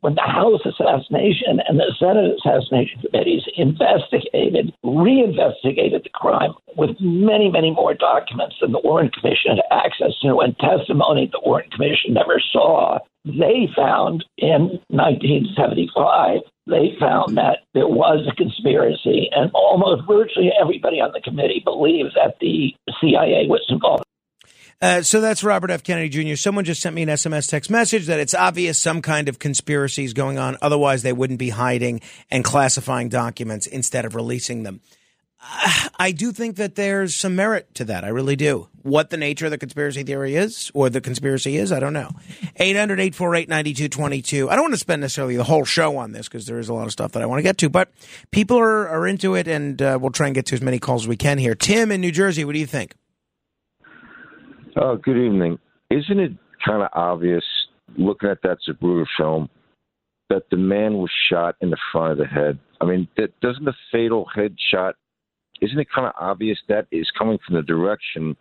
[0.00, 7.50] when the House assassination and the Senate assassination committees investigated, reinvestigated the crime with many,
[7.50, 12.14] many more documents than the Warren Commission had access to and testimony the Warren Commission
[12.14, 20.06] never saw, they found in 1975 they found that there was a conspiracy, and almost
[20.06, 24.04] virtually everybody on the committee believed that the CIA was involved.
[24.80, 25.82] Uh, so that's Robert F.
[25.82, 26.36] Kennedy Jr.
[26.36, 30.04] Someone just sent me an SMS text message that it's obvious some kind of conspiracy
[30.04, 30.56] is going on.
[30.62, 34.80] Otherwise, they wouldn't be hiding and classifying documents instead of releasing them.
[35.42, 38.04] Uh, I do think that there's some merit to that.
[38.04, 38.68] I really do.
[38.82, 42.10] What the nature of the conspiracy theory is, or the conspiracy is, I don't know.
[42.56, 44.48] 800 848 9222.
[44.48, 46.74] I don't want to spend necessarily the whole show on this because there is a
[46.74, 47.90] lot of stuff that I want to get to, but
[48.30, 51.04] people are, are into it, and uh, we'll try and get to as many calls
[51.04, 51.56] as we can here.
[51.56, 52.94] Tim in New Jersey, what do you think?
[54.80, 55.58] Oh, good evening.
[55.90, 56.32] Isn't it
[56.64, 57.44] kind of obvious,
[57.96, 59.48] looking at that Zapruder film,
[60.30, 62.58] that the man was shot in the front of the head?
[62.80, 64.92] I mean, that, doesn't the fatal headshot,
[65.60, 68.36] isn't it kind of obvious that is coming from the direction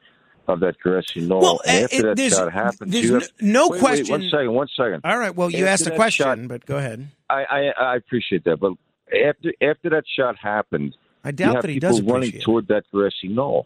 [0.47, 1.41] of that Grassy Knoll?
[1.41, 4.03] Well, and uh, after it, that shot happened, there's have, no wait, question.
[4.03, 5.01] Wait, one second, one second.
[5.03, 5.35] All right.
[5.35, 7.07] Well, you After asked a question, shot- but go ahead.
[7.29, 8.73] I, I I appreciate that, but
[9.07, 13.27] after after that shot happened, I doubt that he people does running toward that grassy
[13.27, 13.65] knoll.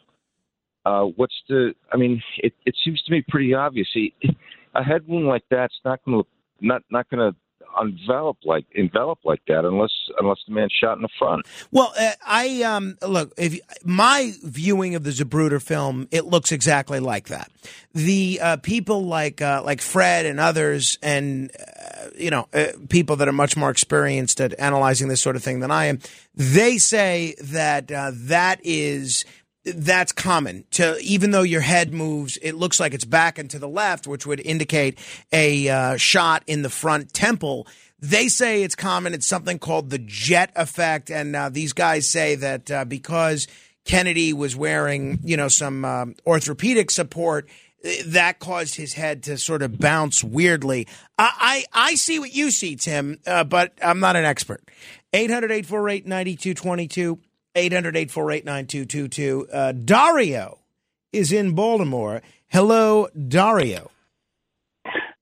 [0.86, 1.74] Uh, what's the?
[1.92, 3.88] I mean, it it seems to me pretty obvious.
[4.74, 6.30] A head wound like that's not going to
[6.62, 7.38] not not going to
[7.80, 11.46] envelop like envelop like that unless unless the man shot in the front.
[11.72, 17.00] Well, uh, I um look if my viewing of the Zapruder film, it looks exactly
[17.00, 17.52] like that.
[17.94, 23.16] The uh, people like uh, like Fred and others, and uh, you know uh, people
[23.18, 26.00] that are much more experienced at analyzing this sort of thing than I am,
[26.36, 29.26] they say that uh, that is
[29.64, 30.66] that's common.
[30.72, 34.08] To even though your head moves it looks like it's back and to the left
[34.08, 34.98] which would indicate
[35.32, 37.68] a uh, shot in the front temple.
[38.00, 39.14] They say it's common.
[39.14, 41.12] It's something called the jet effect.
[41.12, 43.48] And uh, these guys say that uh, because
[43.84, 47.50] kennedy was wearing you know some um, orthopedic support
[48.06, 50.88] that caused his head to sort of bounce weirdly.
[51.18, 54.64] I i, I see what you see tim uh, but i'm not an expert
[57.56, 59.48] 800-848-9222 800-848-9222.
[59.54, 60.60] Uh, Dario
[61.12, 62.22] is in Baltimore.
[62.48, 63.92] Hello, Dario.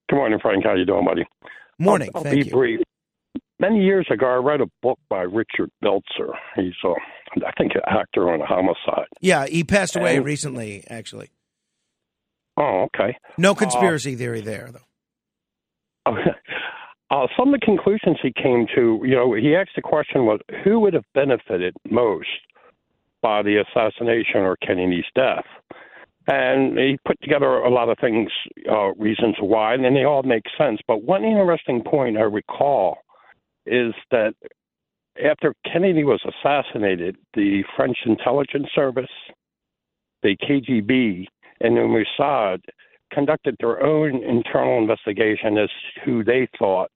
[0.09, 0.63] Good morning, Frank.
[0.63, 1.25] How you doing, buddy?
[1.77, 2.09] Morning.
[2.13, 2.51] I'll, I'll Thank be you.
[2.51, 2.79] brief.
[3.59, 6.31] Many years ago, I read a book by Richard Belzer.
[6.55, 6.91] He's, uh,
[7.45, 9.07] I think, an actor on a homicide.
[9.21, 11.29] Yeah, he passed away And- recently, actually.
[12.57, 13.17] Oh, okay.
[13.37, 16.11] No conspiracy theory there, though.
[17.11, 20.39] Uh, some of the conclusions he came to, you know, he asked the question was
[20.63, 22.27] who would have benefited most
[23.21, 25.45] by the assassination or Kennedy's death?
[26.27, 28.29] And he put together a lot of things,
[28.71, 30.79] uh, reasons why, and they all make sense.
[30.87, 32.99] But one interesting point I recall
[33.65, 34.35] is that
[35.23, 39.09] after Kennedy was assassinated, the French intelligence service,
[40.21, 41.25] the KGB,
[41.61, 42.59] and the Mossad
[43.11, 45.69] conducted their own internal investigation as
[46.05, 46.91] who they thought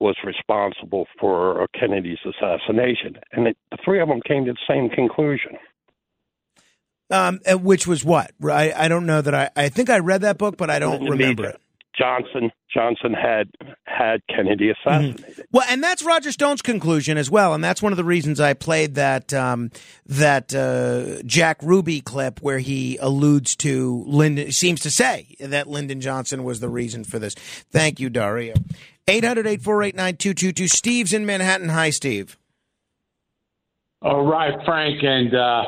[0.00, 3.18] was responsible for Kennedy's assassination.
[3.32, 5.52] And it, the three of them came to the same conclusion.
[7.10, 8.30] Um, which was what?
[8.42, 9.50] I, I don't know that I.
[9.56, 11.60] I think I read that book, but I don't remember it.
[11.98, 13.50] Johnson Johnson had
[13.84, 15.44] had Kennedy assassinated.
[15.50, 18.54] Well, and that's Roger Stone's conclusion as well, and that's one of the reasons I
[18.54, 19.70] played that um,
[20.06, 24.52] that uh, Jack Ruby clip where he alludes to Lyndon.
[24.52, 27.34] Seems to say that Lyndon Johnson was the reason for this.
[27.34, 28.54] Thank you, Dario.
[29.10, 30.68] 800-848-9222.
[30.68, 31.70] Steve's in Manhattan.
[31.70, 32.36] Hi, Steve.
[34.02, 35.62] All right, Frank, and uh,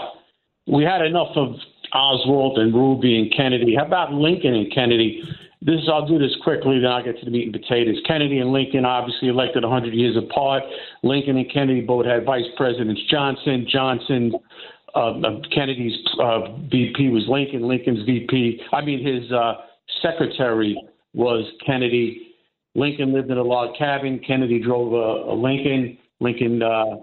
[0.67, 1.55] we had enough of
[1.93, 3.75] Oswald and Ruby and Kennedy.
[3.75, 5.23] How about Lincoln and Kennedy?
[5.61, 7.97] This I'll do this quickly, then I'll get to the meat and potatoes.
[8.07, 10.63] Kennedy and Lincoln, obviously elected 100 years apart.
[11.03, 13.67] Lincoln and Kennedy both had Vice Presidents Johnson.
[13.71, 14.33] Johnson
[14.95, 15.13] uh,
[15.55, 17.67] Kennedy's uh, VP was Lincoln.
[17.67, 19.55] Lincoln's VP, I mean, his uh,
[20.03, 20.81] secretary
[21.15, 22.32] was Kennedy.
[22.75, 24.21] Lincoln lived in a log cabin.
[24.27, 25.99] Kennedy drove a, a Lincoln.
[26.21, 26.97] Lincoln uh,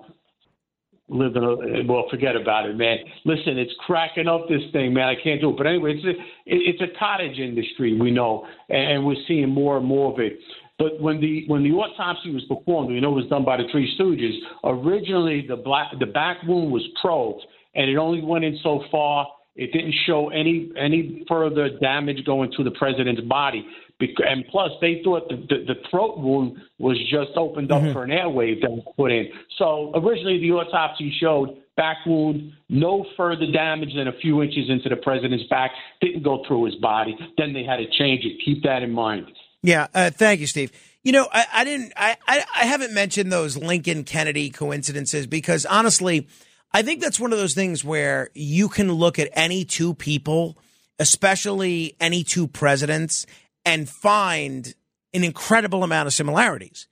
[1.09, 2.05] lived in a well.
[2.09, 2.97] Forget about it, man.
[3.25, 5.07] Listen, it's cracking up this thing, man.
[5.07, 5.57] I can't do it.
[5.57, 9.85] But anyway, it's a it's a cottage industry, we know, and we're seeing more and
[9.85, 10.39] more of it.
[10.79, 13.63] But when the when the autopsy was performed, we know it was done by the
[13.71, 14.33] Three Stooges.
[14.63, 19.27] Originally, the black the back wound was probed, and it only went in so far.
[19.55, 23.67] It didn't show any any further damage going to the president's body.
[23.99, 27.93] And plus, they thought the, the, the throat wound was just opened up mm-hmm.
[27.93, 29.29] for an airway that was put in.
[29.57, 34.89] So originally, the autopsy showed back wound, no further damage than a few inches into
[34.89, 37.17] the president's back, didn't go through his body.
[37.37, 38.41] Then they had to change it.
[38.43, 39.27] Keep that in mind.
[39.63, 40.71] Yeah, uh, thank you, Steve.
[41.03, 45.65] You know, I, I didn't, I, I, I haven't mentioned those Lincoln Kennedy coincidences because
[45.65, 46.27] honestly,
[46.73, 50.57] I think that's one of those things where you can look at any two people,
[50.99, 53.25] especially any two presidents,
[53.69, 54.73] and find
[55.13, 56.87] an incredible amount of similarities.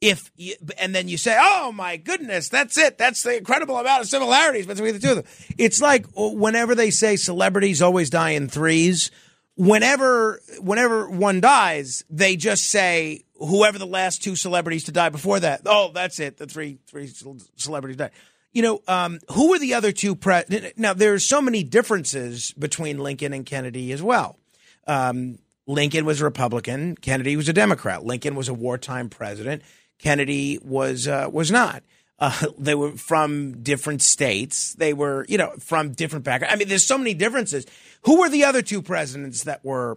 [0.00, 2.98] If you, and then you say, "Oh my goodness, that's it.
[2.98, 5.24] That's the incredible amount of similarities between the two of them."
[5.58, 9.10] It's like whenever they say celebrities always die in threes
[9.56, 15.40] whenever whenever one dies, they just say whoever the last two celebrities to die before
[15.40, 15.62] that.
[15.66, 16.36] Oh, that's it.
[16.36, 17.10] The three three
[17.56, 18.12] celebrities died.
[18.52, 20.14] You know, um, who were the other two?
[20.14, 24.38] Pre- now, there's so many differences between Lincoln and Kennedy as well.
[24.86, 26.96] Um, Lincoln was a Republican.
[26.96, 28.04] Kennedy was a Democrat.
[28.04, 29.62] Lincoln was a wartime president.
[29.98, 31.82] Kennedy was uh, was not.
[32.18, 34.74] Uh, they were from different states.
[34.74, 36.54] They were, you know, from different backgrounds.
[36.54, 37.66] I mean, there's so many differences.
[38.04, 39.96] Who were the other two presidents that were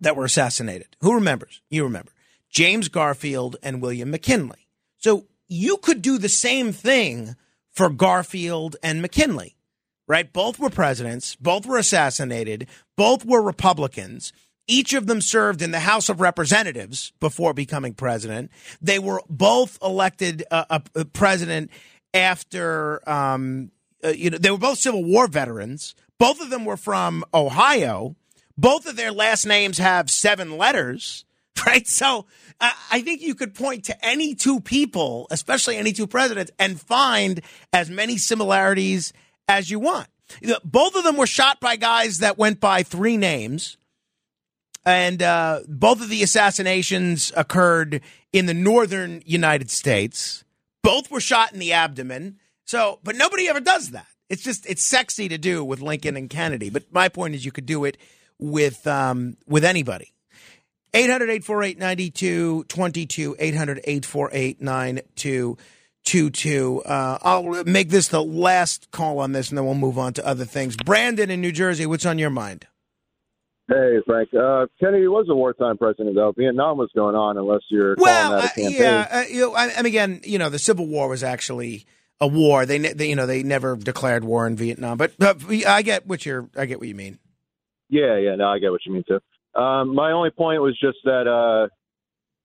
[0.00, 0.96] that were assassinated?
[1.00, 1.62] Who remembers?
[1.70, 2.12] You remember
[2.50, 4.68] James Garfield and William McKinley.
[4.98, 7.36] So you could do the same thing
[7.70, 9.56] for Garfield and McKinley,
[10.12, 10.30] right?
[10.30, 11.36] Both were presidents.
[11.36, 12.66] Both were assassinated.
[12.98, 14.30] Both were Republicans.
[14.68, 18.50] Each of them served in the House of Representatives before becoming president.
[18.82, 21.70] They were both elected uh, a, a president
[22.12, 23.70] after, um,
[24.04, 25.94] uh, you know, they were both Civil War veterans.
[26.18, 28.14] Both of them were from Ohio.
[28.58, 31.24] Both of their last names have seven letters,
[31.66, 31.88] right?
[31.88, 32.26] So
[32.60, 36.78] uh, I think you could point to any two people, especially any two presidents, and
[36.78, 37.40] find
[37.72, 39.14] as many similarities
[39.48, 40.08] as you want.
[40.64, 43.76] Both of them were shot by guys that went by three names.
[44.84, 48.00] And uh, both of the assassinations occurred
[48.32, 50.44] in the northern United States.
[50.82, 52.38] Both were shot in the abdomen.
[52.64, 54.06] So, but nobody ever does that.
[54.28, 56.70] It's just it's sexy to do with Lincoln and Kennedy.
[56.70, 57.98] But my point is, you could do it
[58.38, 60.12] with um, with anybody.
[60.94, 63.36] 800 848 9222.
[63.38, 65.58] 800 848 9222.
[66.14, 70.26] Uh, I'll make this the last call on this and then we'll move on to
[70.26, 70.76] other things.
[70.76, 72.66] Brandon in New Jersey, what's on your mind?
[73.68, 74.28] Hey, Frank.
[74.34, 76.32] Uh, Kennedy was a wartime president, though.
[76.36, 78.80] Vietnam was going on, unless you're well, calling that a campaign.
[78.80, 79.08] Uh, yeah.
[79.10, 81.86] Uh, you know, I, and again, you know, the Civil War was actually
[82.20, 82.66] a war.
[82.66, 84.98] They, they, you know, they never declared war in Vietnam.
[84.98, 86.50] But, but I get what you're.
[86.56, 87.18] I get what you mean.
[87.88, 88.34] Yeah, yeah.
[88.34, 89.20] No, I get what you mean too.
[89.58, 91.26] Um, my only point was just that.
[91.26, 91.68] Uh,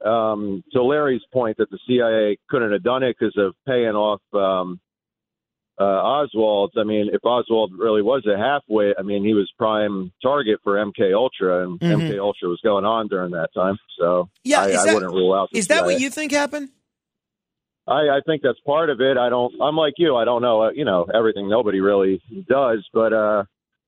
[0.05, 4.21] um, to Larry's point that the CIA couldn't have done it because of paying off
[4.33, 4.79] um,
[5.79, 6.73] uh, Oswald.
[6.77, 10.75] I mean, if Oswald really was a halfway, I mean, he was prime target for
[10.75, 12.01] MK Ultra, and mm-hmm.
[12.01, 13.77] MK Ultra was going on during that time.
[13.99, 15.49] So yeah, I, that, I wouldn't rule out.
[15.53, 16.69] Is that what you think happened?
[17.87, 19.17] I, I think that's part of it.
[19.17, 19.53] I don't.
[19.61, 20.15] I'm like you.
[20.15, 20.63] I don't know.
[20.63, 21.47] Uh, you know everything.
[21.47, 22.87] Nobody really does.
[22.93, 23.43] But uh,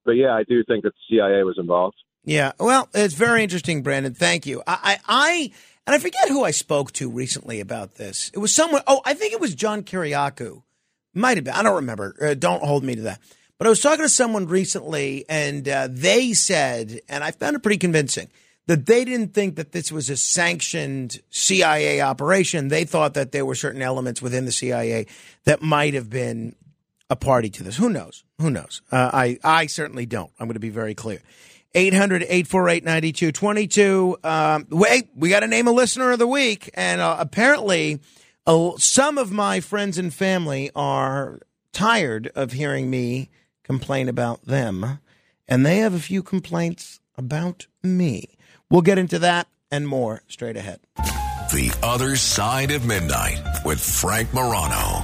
[0.05, 1.97] but yeah, I do think that the CIA was involved.
[2.23, 2.51] Yeah.
[2.59, 4.13] Well, it's very interesting, Brandon.
[4.13, 4.61] Thank you.
[4.67, 5.51] I, I, I
[5.89, 8.29] and I forget who I spoke to recently about this.
[8.35, 8.83] It was someone.
[8.85, 10.61] Oh, I think it was John Kiriakou.
[11.15, 11.55] Might have been.
[11.55, 12.15] I don't remember.
[12.21, 13.19] Uh, don't hold me to that.
[13.57, 17.63] But I was talking to someone recently, and uh, they said, and I found it
[17.63, 18.29] pretty convincing
[18.67, 22.67] that they didn't think that this was a sanctioned CIA operation.
[22.67, 25.07] They thought that there were certain elements within the CIA
[25.45, 26.55] that might have been
[27.09, 27.77] a party to this.
[27.77, 28.23] Who knows?
[28.39, 28.83] Who knows?
[28.91, 30.31] Uh, I, I certainly don't.
[30.39, 31.23] I'm going to be very clear.
[31.73, 34.17] 800 848 9222.
[34.23, 36.69] Um, wait, we got to name a listener of the week.
[36.73, 37.99] And uh, apparently,
[38.45, 41.39] uh, some of my friends and family are
[41.71, 43.29] tired of hearing me
[43.63, 44.99] complain about them.
[45.47, 48.37] And they have a few complaints about me.
[48.69, 50.79] We'll get into that and more straight ahead.
[51.51, 55.03] The Other Side of Midnight with Frank Morano.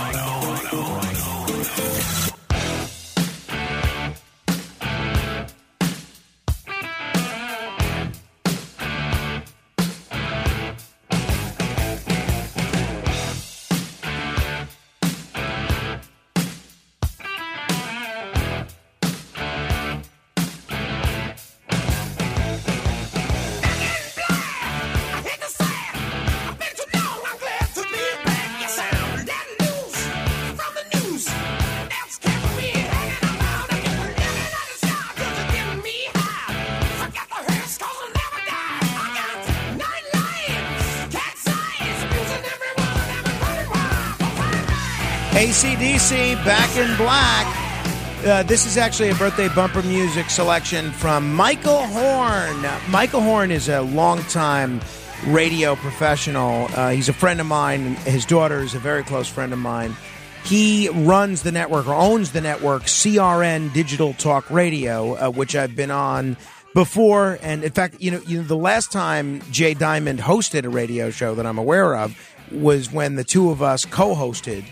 [46.01, 48.25] ACDC, Back in Black.
[48.25, 52.65] Uh, this is actually a birthday bumper music selection from Michael Horn.
[52.89, 54.81] Michael Horn is a longtime
[55.27, 56.67] radio professional.
[56.75, 57.95] Uh, he's a friend of mine.
[57.97, 59.95] His daughter is a very close friend of mine.
[60.43, 65.75] He runs the network or owns the network CRN Digital Talk Radio, uh, which I've
[65.75, 66.35] been on
[66.73, 67.37] before.
[67.43, 71.11] And in fact, you know, you know, the last time Jay Diamond hosted a radio
[71.11, 72.17] show that I'm aware of
[72.51, 74.65] was when the two of us co-hosted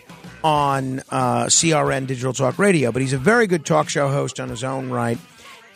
[0.44, 2.92] on uh, CRN Digital Talk Radio.
[2.92, 5.18] But he's a very good talk show host on his own right,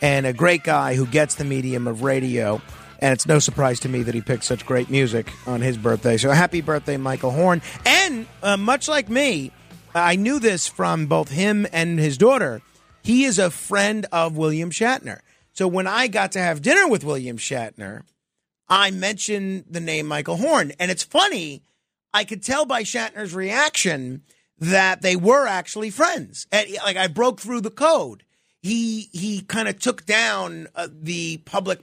[0.00, 2.60] and a great guy who gets the medium of radio.
[3.00, 6.16] And it's no surprise to me that he picked such great music on his birthday.
[6.16, 7.60] So happy birthday, Michael Horn!
[7.84, 9.52] And uh, much like me,
[9.94, 12.62] I knew this from both him and his daughter.
[13.02, 15.20] He is a friend of William Shatner.
[15.52, 18.02] So when I got to have dinner with William Shatner,
[18.68, 20.72] I mentioned the name Michael Horn.
[20.80, 21.62] And it's funny,
[22.12, 24.22] I could tell by Shatner's reaction
[24.58, 26.46] that they were actually friends.
[26.52, 28.24] And, like I broke through the code.
[28.62, 31.80] He he kind of took down uh, the public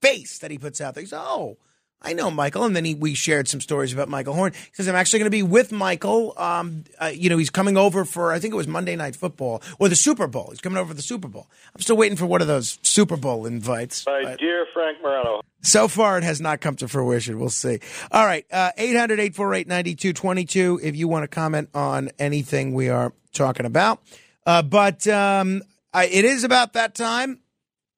[0.00, 1.02] face that he puts out there.
[1.02, 1.58] He said, "Oh,
[2.06, 4.52] I know Michael," and then he, we shared some stories about Michael Horn.
[4.52, 6.32] He says, "I'm actually going to be with Michael.
[6.36, 9.62] Um, uh, you know, he's coming over for I think it was Monday Night Football
[9.78, 10.48] or the Super Bowl.
[10.50, 11.48] He's coming over for the Super Bowl.
[11.74, 14.06] I'm still waiting for one of those Super Bowl invites.
[14.06, 15.40] My but- dear Frank Morano.
[15.62, 17.38] so far, it has not come to fruition.
[17.40, 17.80] We'll see.
[18.12, 18.46] All right.
[18.52, 24.00] uh, 800 848 9222 if you want to comment on anything we are talking about.
[24.46, 27.40] Uh, but um, I, it is about that time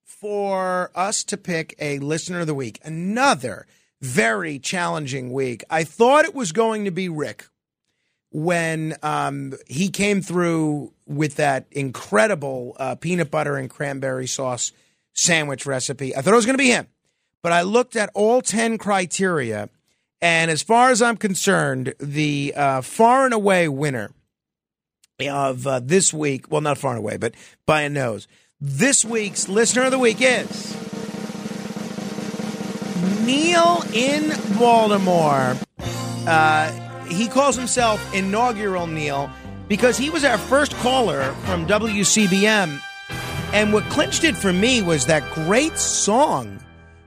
[0.04, 2.80] for us to pick a listener of the week.
[2.84, 3.66] Another
[4.00, 5.64] very challenging week.
[5.70, 7.46] I thought it was going to be Rick
[8.30, 14.72] when um, he came through with that incredible uh, peanut butter and cranberry sauce
[15.14, 16.14] sandwich recipe.
[16.14, 16.86] I thought it was going to be him,
[17.42, 19.68] but I looked at all 10 criteria,
[20.20, 24.10] and as far as I'm concerned, the uh, far and away winner
[25.20, 27.34] of uh, this week, well, not far and away, but
[27.66, 28.28] by a nose,
[28.60, 30.87] this week's listener of the week is
[33.28, 35.54] Neil in Baltimore.
[36.26, 36.70] Uh,
[37.08, 39.28] he calls himself Inaugural Neil
[39.68, 42.80] because he was our first caller from WCBM.
[43.52, 46.58] And what clinched it for me was that great song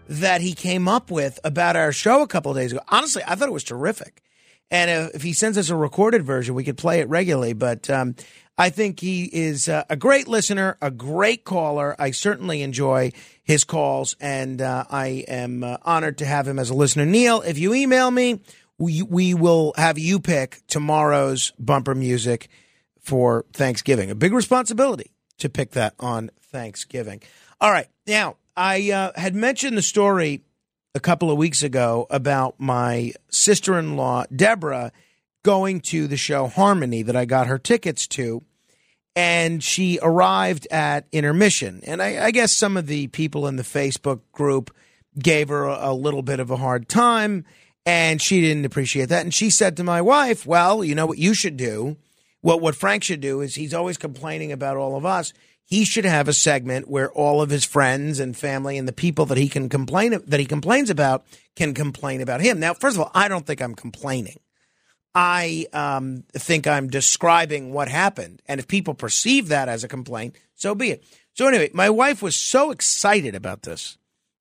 [0.10, 2.82] that he came up with about our show a couple days ago.
[2.90, 4.22] Honestly, I thought it was terrific.
[4.70, 7.54] And if, if he sends us a recorded version, we could play it regularly.
[7.54, 8.16] But um,
[8.62, 11.96] I think he is uh, a great listener, a great caller.
[11.98, 16.70] I certainly enjoy his calls, and uh, I am uh, honored to have him as
[16.70, 17.08] a listener.
[17.08, 18.40] Neil, if you email me,
[18.78, 22.50] we, we will have you pick tomorrow's bumper music
[23.00, 24.12] for Thanksgiving.
[24.12, 25.10] A big responsibility
[25.40, 27.24] to pick that on Thanksgiving.
[27.60, 27.88] All right.
[28.06, 30.44] Now, I uh, had mentioned the story
[30.94, 34.92] a couple of weeks ago about my sister in law, Deborah,
[35.42, 38.44] going to the show Harmony that I got her tickets to.
[39.16, 41.82] And she arrived at intermission.
[41.84, 44.74] And I, I guess some of the people in the Facebook group
[45.20, 47.46] gave her a, a little bit of a hard time.
[47.86, 49.24] And she didn't appreciate that.
[49.24, 51.98] And she said to my wife, Well, you know what you should do?
[52.42, 55.34] What, what Frank should do is he's always complaining about all of us
[55.72, 59.26] he should have a segment where all of his friends and family and the people
[59.28, 62.60] that he can complain that he complains about can complain about him.
[62.60, 64.42] Now, first of all, I don't think I'm complaining.
[65.14, 70.38] I um, think I'm describing what happened, and if people perceive that as a complaint,
[70.56, 71.04] so be it.
[71.34, 73.98] So anyway, my wife was so excited about this,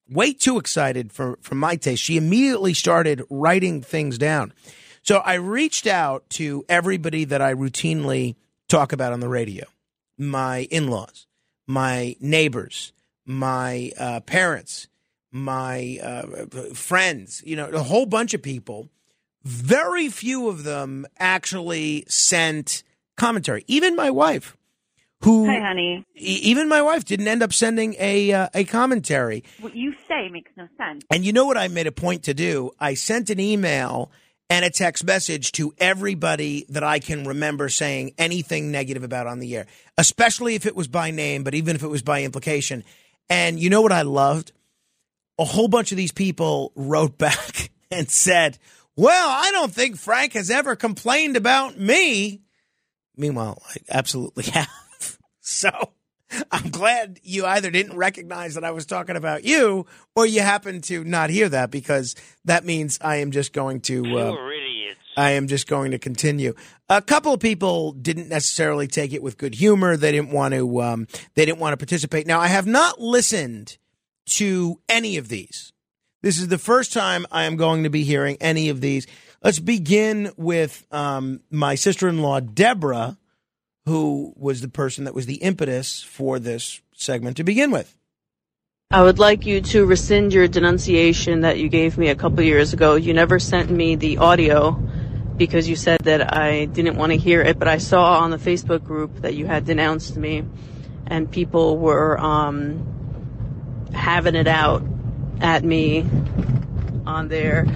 [0.09, 2.03] way too excited for for my taste.
[2.03, 4.53] She immediately started writing things down.
[5.03, 8.37] So I reached out to everybody that I routinely
[8.69, 9.65] talk about on the radio
[10.19, 11.27] my in laws,
[11.67, 12.93] my neighbors,
[13.25, 14.89] my uh, parents,
[15.33, 18.89] my uh, friends, you know, a whole bunch of people.
[19.43, 22.83] Very few of them actually sent
[23.17, 23.65] commentary.
[23.67, 24.57] Even my wife,
[25.23, 26.05] who Hi, honey.
[26.17, 29.45] e- even my wife didn't end up sending a uh, a commentary.
[29.61, 31.05] What you say makes no sense.
[31.11, 32.73] And you know what I made a point to do?
[32.79, 34.11] I sent an email
[34.49, 39.39] and a text message to everybody that I can remember saying anything negative about on
[39.39, 39.67] the air,
[39.97, 42.83] especially if it was by name, but even if it was by implication.
[43.29, 44.53] And you know what I loved?
[45.39, 48.59] A whole bunch of these people wrote back and said,
[48.97, 52.43] Well, I don't think Frank has ever complained about me.
[53.17, 54.69] Meanwhile, I absolutely have.
[55.41, 55.71] So
[56.51, 60.85] I'm glad you either didn't recognize that I was talking about you or you happened
[60.85, 62.15] to not hear that because
[62.45, 64.19] that means I am just going to.
[64.19, 64.37] Uh,
[65.17, 66.55] I am just going to continue.
[66.89, 69.97] A couple of people didn't necessarily take it with good humor.
[69.97, 70.83] They didn't want to.
[70.83, 72.27] Um, they didn't want to participate.
[72.27, 73.77] Now, I have not listened
[74.27, 75.70] to any of these.
[76.23, 79.07] This is the first time I am going to be hearing any of these.
[79.43, 83.17] Let's begin with um, my sister in law, Deborah,
[83.87, 87.97] who was the person that was the impetus for this segment to begin with.
[88.91, 92.75] I would like you to rescind your denunciation that you gave me a couple years
[92.75, 92.97] ago.
[92.97, 94.73] You never sent me the audio
[95.39, 98.37] because you said that I didn't want to hear it, but I saw on the
[98.37, 100.45] Facebook group that you had denounced me
[101.07, 104.83] and people were um, having it out
[105.41, 106.05] at me
[107.07, 107.67] on there.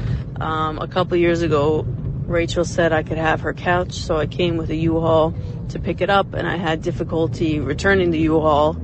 [0.40, 1.86] Um, a couple years ago,
[2.26, 5.34] Rachel said I could have her couch, so I came with a U-Haul
[5.68, 8.76] to pick it up, and I had difficulty returning the U-Haul.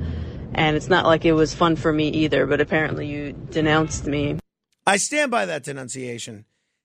[0.52, 4.38] And it's not like it was fun for me either, but apparently you denounced me.
[4.86, 6.44] I stand by that denunciation.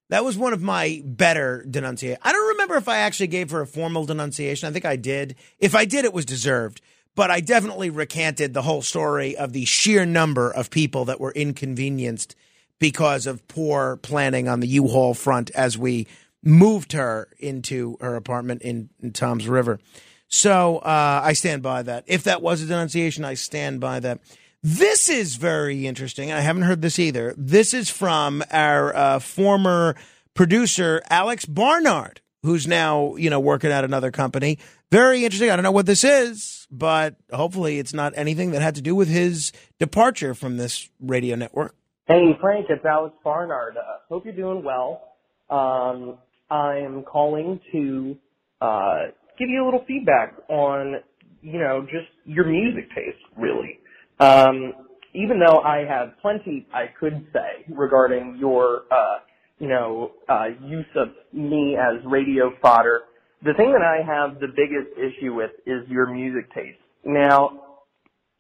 [0.10, 2.20] That was one of my better denunciations.
[2.22, 4.70] I don't remember if I actually gave her a formal denunciation.
[4.70, 5.36] I think I did.
[5.58, 6.82] If I did, it was deserved.
[7.16, 11.32] But I definitely recanted the whole story of the sheer number of people that were
[11.32, 12.36] inconvenienced
[12.78, 16.08] because of poor planning on the U-Haul front as we
[16.44, 19.80] moved her into her apartment in, in Toms River.
[20.28, 22.04] So uh, I stand by that.
[22.08, 24.20] If that was a denunciation, I stand by that.
[24.62, 26.32] This is very interesting.
[26.32, 27.34] I haven't heard this either.
[27.38, 29.96] This is from our uh, former
[30.34, 34.58] producer, Alex Barnard, who's now, you know, working at another company.
[34.92, 35.50] Very interesting.
[35.50, 38.96] I don't know what this is, but hopefully it's not anything that had to do
[38.96, 41.76] with his departure from this radio network.
[42.08, 43.78] Hey, Frank, it's Alex Barnard.
[43.78, 45.02] Uh, hope you're doing well.
[45.50, 46.18] Um,
[46.52, 48.16] I'm calling to
[48.62, 49.06] uh,
[49.40, 50.98] give you a little feedback on,
[51.42, 53.80] you know, just your music taste, really.
[54.20, 54.74] Um,
[55.14, 59.20] even though I have plenty I could say regarding your, uh,
[59.60, 63.02] you know, uh, use of me as radio fodder,
[63.46, 66.80] the thing that I have the biggest issue with is your music taste.
[67.06, 67.62] Now,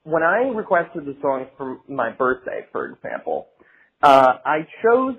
[0.03, 3.47] when I requested the songs for my birthday, for example,
[4.01, 5.15] uh, I chose,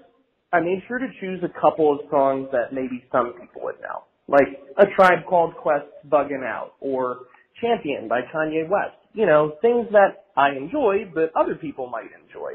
[0.53, 4.05] I made sure to choose a couple of songs that maybe some people would know
[4.28, 7.20] like A Tribe Called Quest Bugging Out or
[7.61, 8.97] Champion by Kanye West.
[9.14, 12.55] You know, things that I enjoy, but other people might enjoy.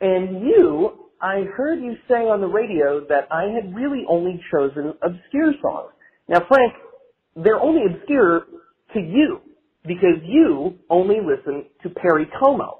[0.00, 4.94] And you, I heard you say on the radio that I had really only chosen
[5.02, 5.90] obscure songs.
[6.30, 6.72] Now, Frank,
[7.34, 8.46] they're only obscure
[8.94, 9.40] to you
[9.84, 12.78] because you only listen to Perry Como.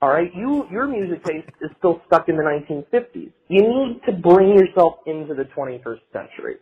[0.00, 3.32] All right, you your music taste is still stuck in the 1950s.
[3.48, 6.56] You need to bring yourself into the 21st century.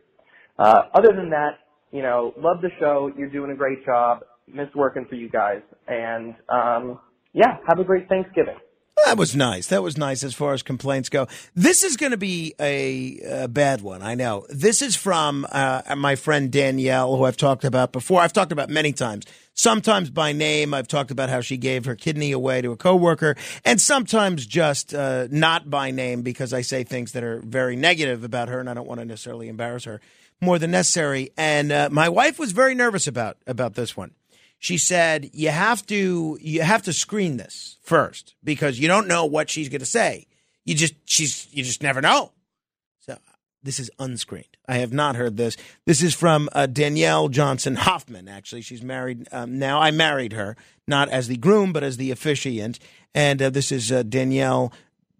[0.58, 1.58] Uh, other than that,
[1.92, 3.12] you know, love the show.
[3.16, 4.24] You're doing a great job.
[4.48, 5.60] Miss working for you guys.
[5.86, 6.98] And, um,
[7.34, 8.56] yeah, have a great Thanksgiving.
[9.04, 9.68] That was nice.
[9.68, 11.28] That was nice as far as complaints go.
[11.54, 14.02] This is going to be a, a, bad one.
[14.02, 14.46] I know.
[14.48, 18.20] This is from uh, my friend Danielle, who I've talked about before.
[18.20, 19.24] I've talked about many times.
[19.54, 20.74] Sometimes by name.
[20.74, 24.92] I've talked about how she gave her kidney away to a coworker, and sometimes just
[24.92, 28.68] uh, not by name because I say things that are very negative about her, and
[28.68, 30.00] I don't want to necessarily embarrass her
[30.40, 31.30] more than necessary.
[31.36, 34.12] And uh, my wife was very nervous about about this one.
[34.58, 39.24] She said you have to you have to screen this first because you don't know
[39.24, 40.26] what she's going to say.
[40.64, 42.32] You just she's you just never know.
[43.00, 43.18] So
[43.62, 44.56] this is unscreened.
[44.68, 45.56] I have not heard this.
[45.84, 48.28] This is from uh, Danielle Johnson Hoffman.
[48.28, 49.80] Actually, she's married um, now.
[49.80, 50.56] I married her
[50.88, 52.78] not as the groom but as the officiant.
[53.14, 54.72] And uh, this is uh, Danielle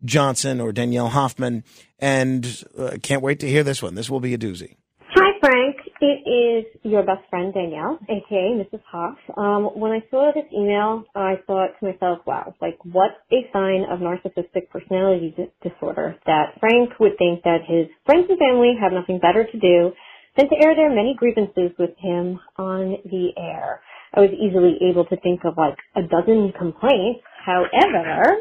[0.05, 1.65] Johnson or Danielle Hoffman.
[1.99, 3.95] And uh, can't wait to hear this one.
[3.95, 4.77] This will be a doozy.
[5.01, 8.83] Hi, Frank, it is your best friend Danielle, aka Mrs.
[8.91, 9.19] Hoff.
[9.37, 13.85] Um, when I saw this email, I thought to myself, wow, like what a sign
[13.91, 19.19] of narcissistic personality disorder that Frank would think that his friends and family have nothing
[19.19, 19.93] better to do
[20.37, 23.81] than to air their many grievances with him on the air.
[24.15, 27.21] I was easily able to think of like a dozen complaints.
[27.45, 28.37] However,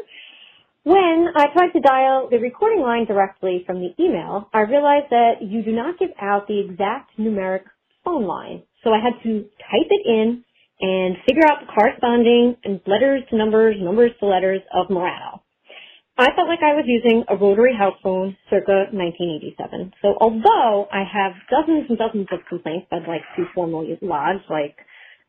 [0.86, 5.42] when I tried to dial the recording line directly from the email, I realized that
[5.42, 7.64] you do not give out the exact numeric
[8.04, 8.62] phone line.
[8.84, 10.44] So I had to type it in
[10.80, 15.42] and figure out the corresponding and letters to numbers, numbers to letters of Morano.
[16.16, 19.90] I felt like I was using a rotary house phone circa 1987.
[20.02, 24.76] So although I have dozens and dozens of complaints I'd like to formally lodge, like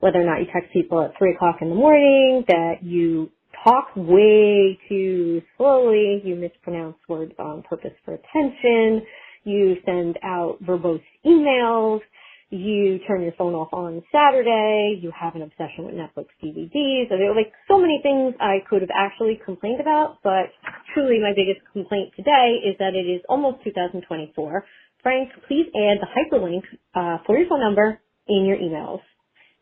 [0.02, 3.32] whether or not you text people at 3 o'clock in the morning, that you
[3.64, 6.22] talk way too slowly.
[6.24, 9.06] You mispronounce words on purpose for attention.
[9.44, 12.02] You send out verbose emails.
[12.50, 15.00] You turn your phone off on Saturday.
[15.02, 17.10] You have an obsession with Netflix DVDs.
[17.10, 20.48] There are like so many things I could have actually complained about, but
[20.94, 24.66] truly my biggest complaint today is that it is almost 2024.
[25.04, 26.64] Frank, please add the hyperlink
[26.96, 29.02] uh, for your phone number in your emails.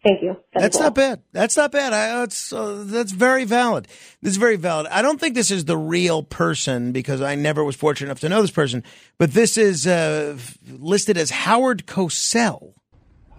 [0.06, 0.38] Thank you.
[0.54, 0.86] That That's is all.
[0.86, 1.22] not bad.
[1.32, 1.92] That's not bad.
[1.92, 3.88] I, that's uh, that's very valid.
[4.22, 4.86] This is very valid.
[4.92, 8.30] I don't think this is the real person because I never was fortunate enough to
[8.30, 8.84] know this person.
[9.18, 10.38] But this is uh,
[10.70, 12.76] listed as Howard Cosell.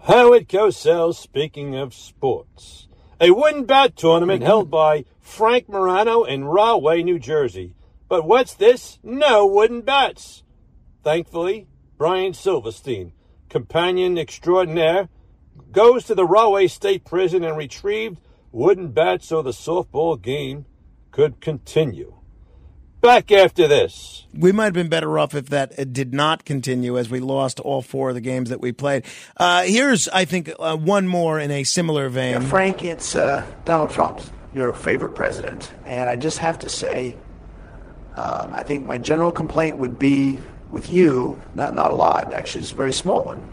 [0.03, 2.89] Howard Cosell, speaking of sports.
[3.21, 7.75] A wooden bat tournament held by Frank Morano in Rahway, New Jersey.
[8.09, 8.99] But what's this?
[9.03, 10.43] No wooden bats.
[11.01, 13.13] Thankfully, Brian Silverstein,
[13.49, 15.07] companion extraordinaire,
[15.71, 18.19] goes to the Rahway State Prison and retrieved
[18.51, 20.65] wooden bats so the softball game
[21.11, 22.13] could continue.
[23.01, 24.25] Back after this.
[24.33, 27.59] We might have been better off if that uh, did not continue as we lost
[27.59, 29.05] all four of the games that we played.
[29.37, 32.41] Uh, here's, I think, uh, one more in a similar vein.
[32.41, 34.19] Frank, it's uh, Donald Trump,
[34.53, 35.71] your favorite president.
[35.85, 37.15] And I just have to say,
[38.15, 40.39] um, I think my general complaint would be
[40.71, 43.47] with you, not, not a lot, actually, it's a very small one.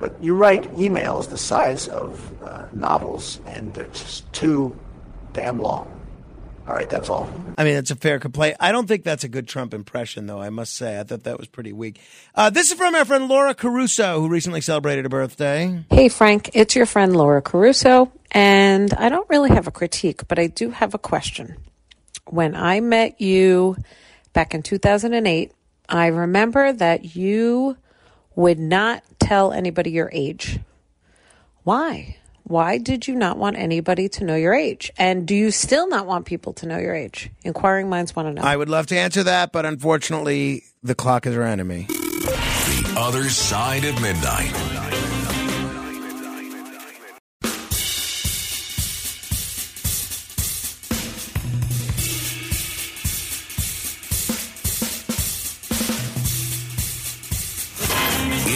[0.00, 4.76] But you write emails the size of uh, novels, and they're just too
[5.32, 6.00] damn long.
[6.66, 7.28] All right, that's all.
[7.58, 8.56] I mean, it's a fair complaint.
[8.60, 10.98] I don't think that's a good Trump impression, though, I must say.
[10.98, 12.00] I thought that was pretty weak.
[12.34, 15.84] Uh, this is from our friend Laura Caruso, who recently celebrated a birthday.
[15.90, 20.38] Hey, Frank, it's your friend Laura Caruso, and I don't really have a critique, but
[20.38, 21.56] I do have a question.
[22.26, 23.76] When I met you
[24.32, 25.52] back in 2008,
[25.88, 27.76] I remember that you
[28.34, 30.60] would not tell anybody your age.
[31.64, 32.16] Why?
[32.44, 34.90] Why did you not want anybody to know your age?
[34.98, 37.30] And do you still not want people to know your age?
[37.44, 38.42] Inquiring minds want to know.
[38.42, 41.86] I would love to answer that, but unfortunately, the clock is our enemy.
[41.88, 44.69] The other side of midnight.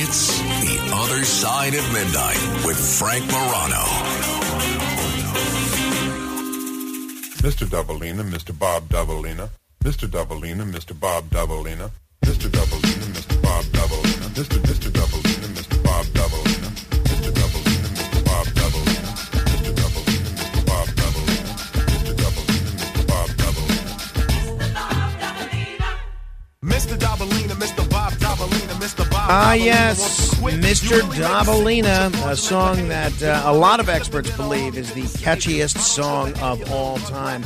[0.07, 2.37] It's the other side of midnight
[2.67, 3.85] with Frank Morano.
[7.41, 7.65] Mr.
[7.67, 8.53] Doubleina, Mr.
[8.59, 9.49] Bob Doubleina,
[9.83, 10.07] Mr.
[10.07, 10.93] Doubleina, Mr.
[11.01, 11.91] Bob Doubleina,
[12.23, 12.51] Mr.
[12.51, 13.43] Doubleina, Mr.
[13.43, 14.59] Bob Doubleina, Mr.
[14.69, 14.91] Mr.
[14.93, 15.44] Doubleina,
[29.37, 30.33] Ah, yes.
[30.37, 31.01] Mr.
[31.01, 36.71] Dabalina, a song that uh, a lot of experts believe is the catchiest song of
[36.71, 37.43] all time.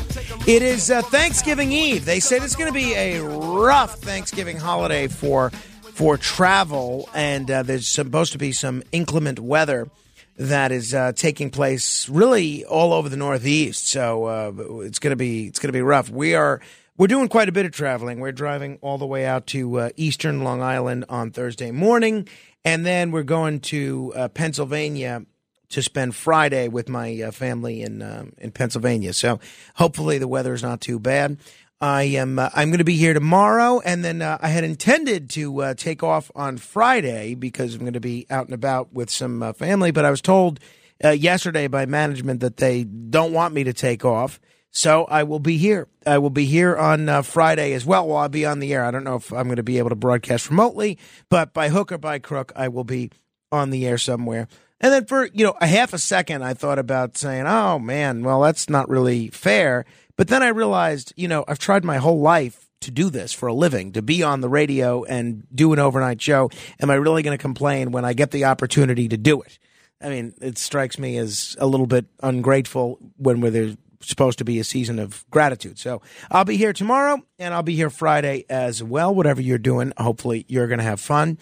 [0.47, 2.05] It is uh, Thanksgiving Eve.
[2.05, 5.49] They say it's going to be a rough Thanksgiving holiday for
[5.95, 9.89] for travel, and uh, there's supposed to be some inclement weather
[10.36, 13.89] that is uh, taking place really all over the Northeast.
[13.89, 16.11] So uh, it's going to be it's going to be rough.
[16.11, 16.61] We are
[16.99, 18.19] we're doing quite a bit of traveling.
[18.19, 22.29] We're driving all the way out to uh, Eastern Long Island on Thursday morning,
[22.65, 25.25] and then we're going to uh, Pennsylvania
[25.69, 29.13] to spend Friday with my uh, family in um, in Pennsylvania.
[29.13, 29.39] So
[29.77, 31.39] hopefully the weather is not too bad.
[31.81, 35.31] I am uh, I'm going to be here tomorrow, and then uh, I had intended
[35.31, 39.55] to take off on Friday because I'm going to be out and about with some
[39.55, 39.93] family.
[39.93, 40.59] But I was told
[41.01, 44.41] yesterday by management that they don't want me to take off.
[44.79, 45.89] So I will be here.
[46.07, 48.07] I will be here on uh, Friday as well.
[48.07, 48.85] Well, I'll be on the air.
[48.85, 50.99] I don't know if I'm going to be able to broadcast remotely,
[51.29, 53.11] but by hook or by crook, I will be
[53.51, 54.47] on the air somewhere.
[54.81, 58.22] And then for you know a half a second, I thought about saying, "Oh man,
[58.22, 59.85] well that's not really fair."
[60.16, 63.49] But then I realized, you know, I've tried my whole life to do this for
[63.49, 66.51] a living, to be on the radio and do an overnight show.
[66.81, 69.59] Am I really going to complain when I get the opportunity to do it?
[70.01, 74.45] I mean, it strikes me as a little bit ungrateful when we're there's supposed to
[74.45, 75.79] be a season of gratitude.
[75.79, 79.15] So I'll be here tomorrow and I'll be here Friday as well.
[79.15, 81.39] Whatever you're doing, hopefully you're going to have fun.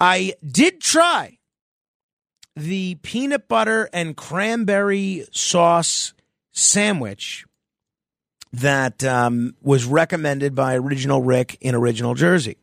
[0.00, 1.38] I did try
[2.56, 6.12] the peanut butter and cranberry sauce
[6.52, 7.46] sandwich
[8.52, 12.58] that um, was recommended by Original Rick in Original Jersey.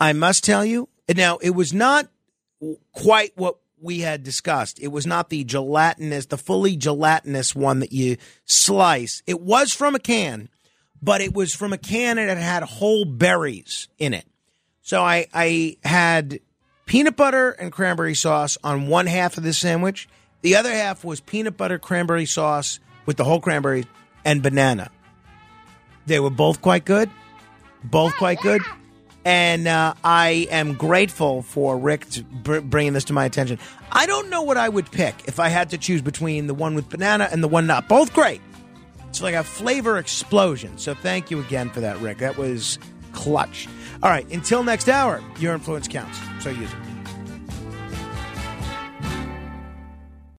[0.00, 2.08] I must tell you, now it was not
[2.92, 4.80] quite what we had discussed.
[4.80, 8.16] It was not the gelatinous, the fully gelatinous one that you
[8.46, 9.22] slice.
[9.26, 10.48] It was from a can,
[11.02, 14.26] but it was from a can and it had whole berries in it.
[14.82, 16.40] So I, I had
[16.86, 20.08] peanut butter and cranberry sauce on one half of the sandwich.
[20.42, 23.86] The other half was peanut butter cranberry sauce with the whole cranberry
[24.24, 24.90] and banana.
[26.06, 27.10] They were both quite good,
[27.82, 28.62] both quite good.
[29.24, 32.06] And uh, I am grateful for Rick
[32.42, 33.58] bringing this to my attention.
[33.90, 36.74] I don't know what I would pick if I had to choose between the one
[36.74, 37.88] with banana and the one not.
[37.88, 38.42] Both great.
[39.08, 40.76] It's like a flavor explosion.
[40.76, 42.18] So thank you again for that, Rick.
[42.18, 42.78] That was
[43.12, 43.68] clutch.
[44.02, 46.18] All right, until next hour, your influence counts.
[46.40, 46.93] So use it.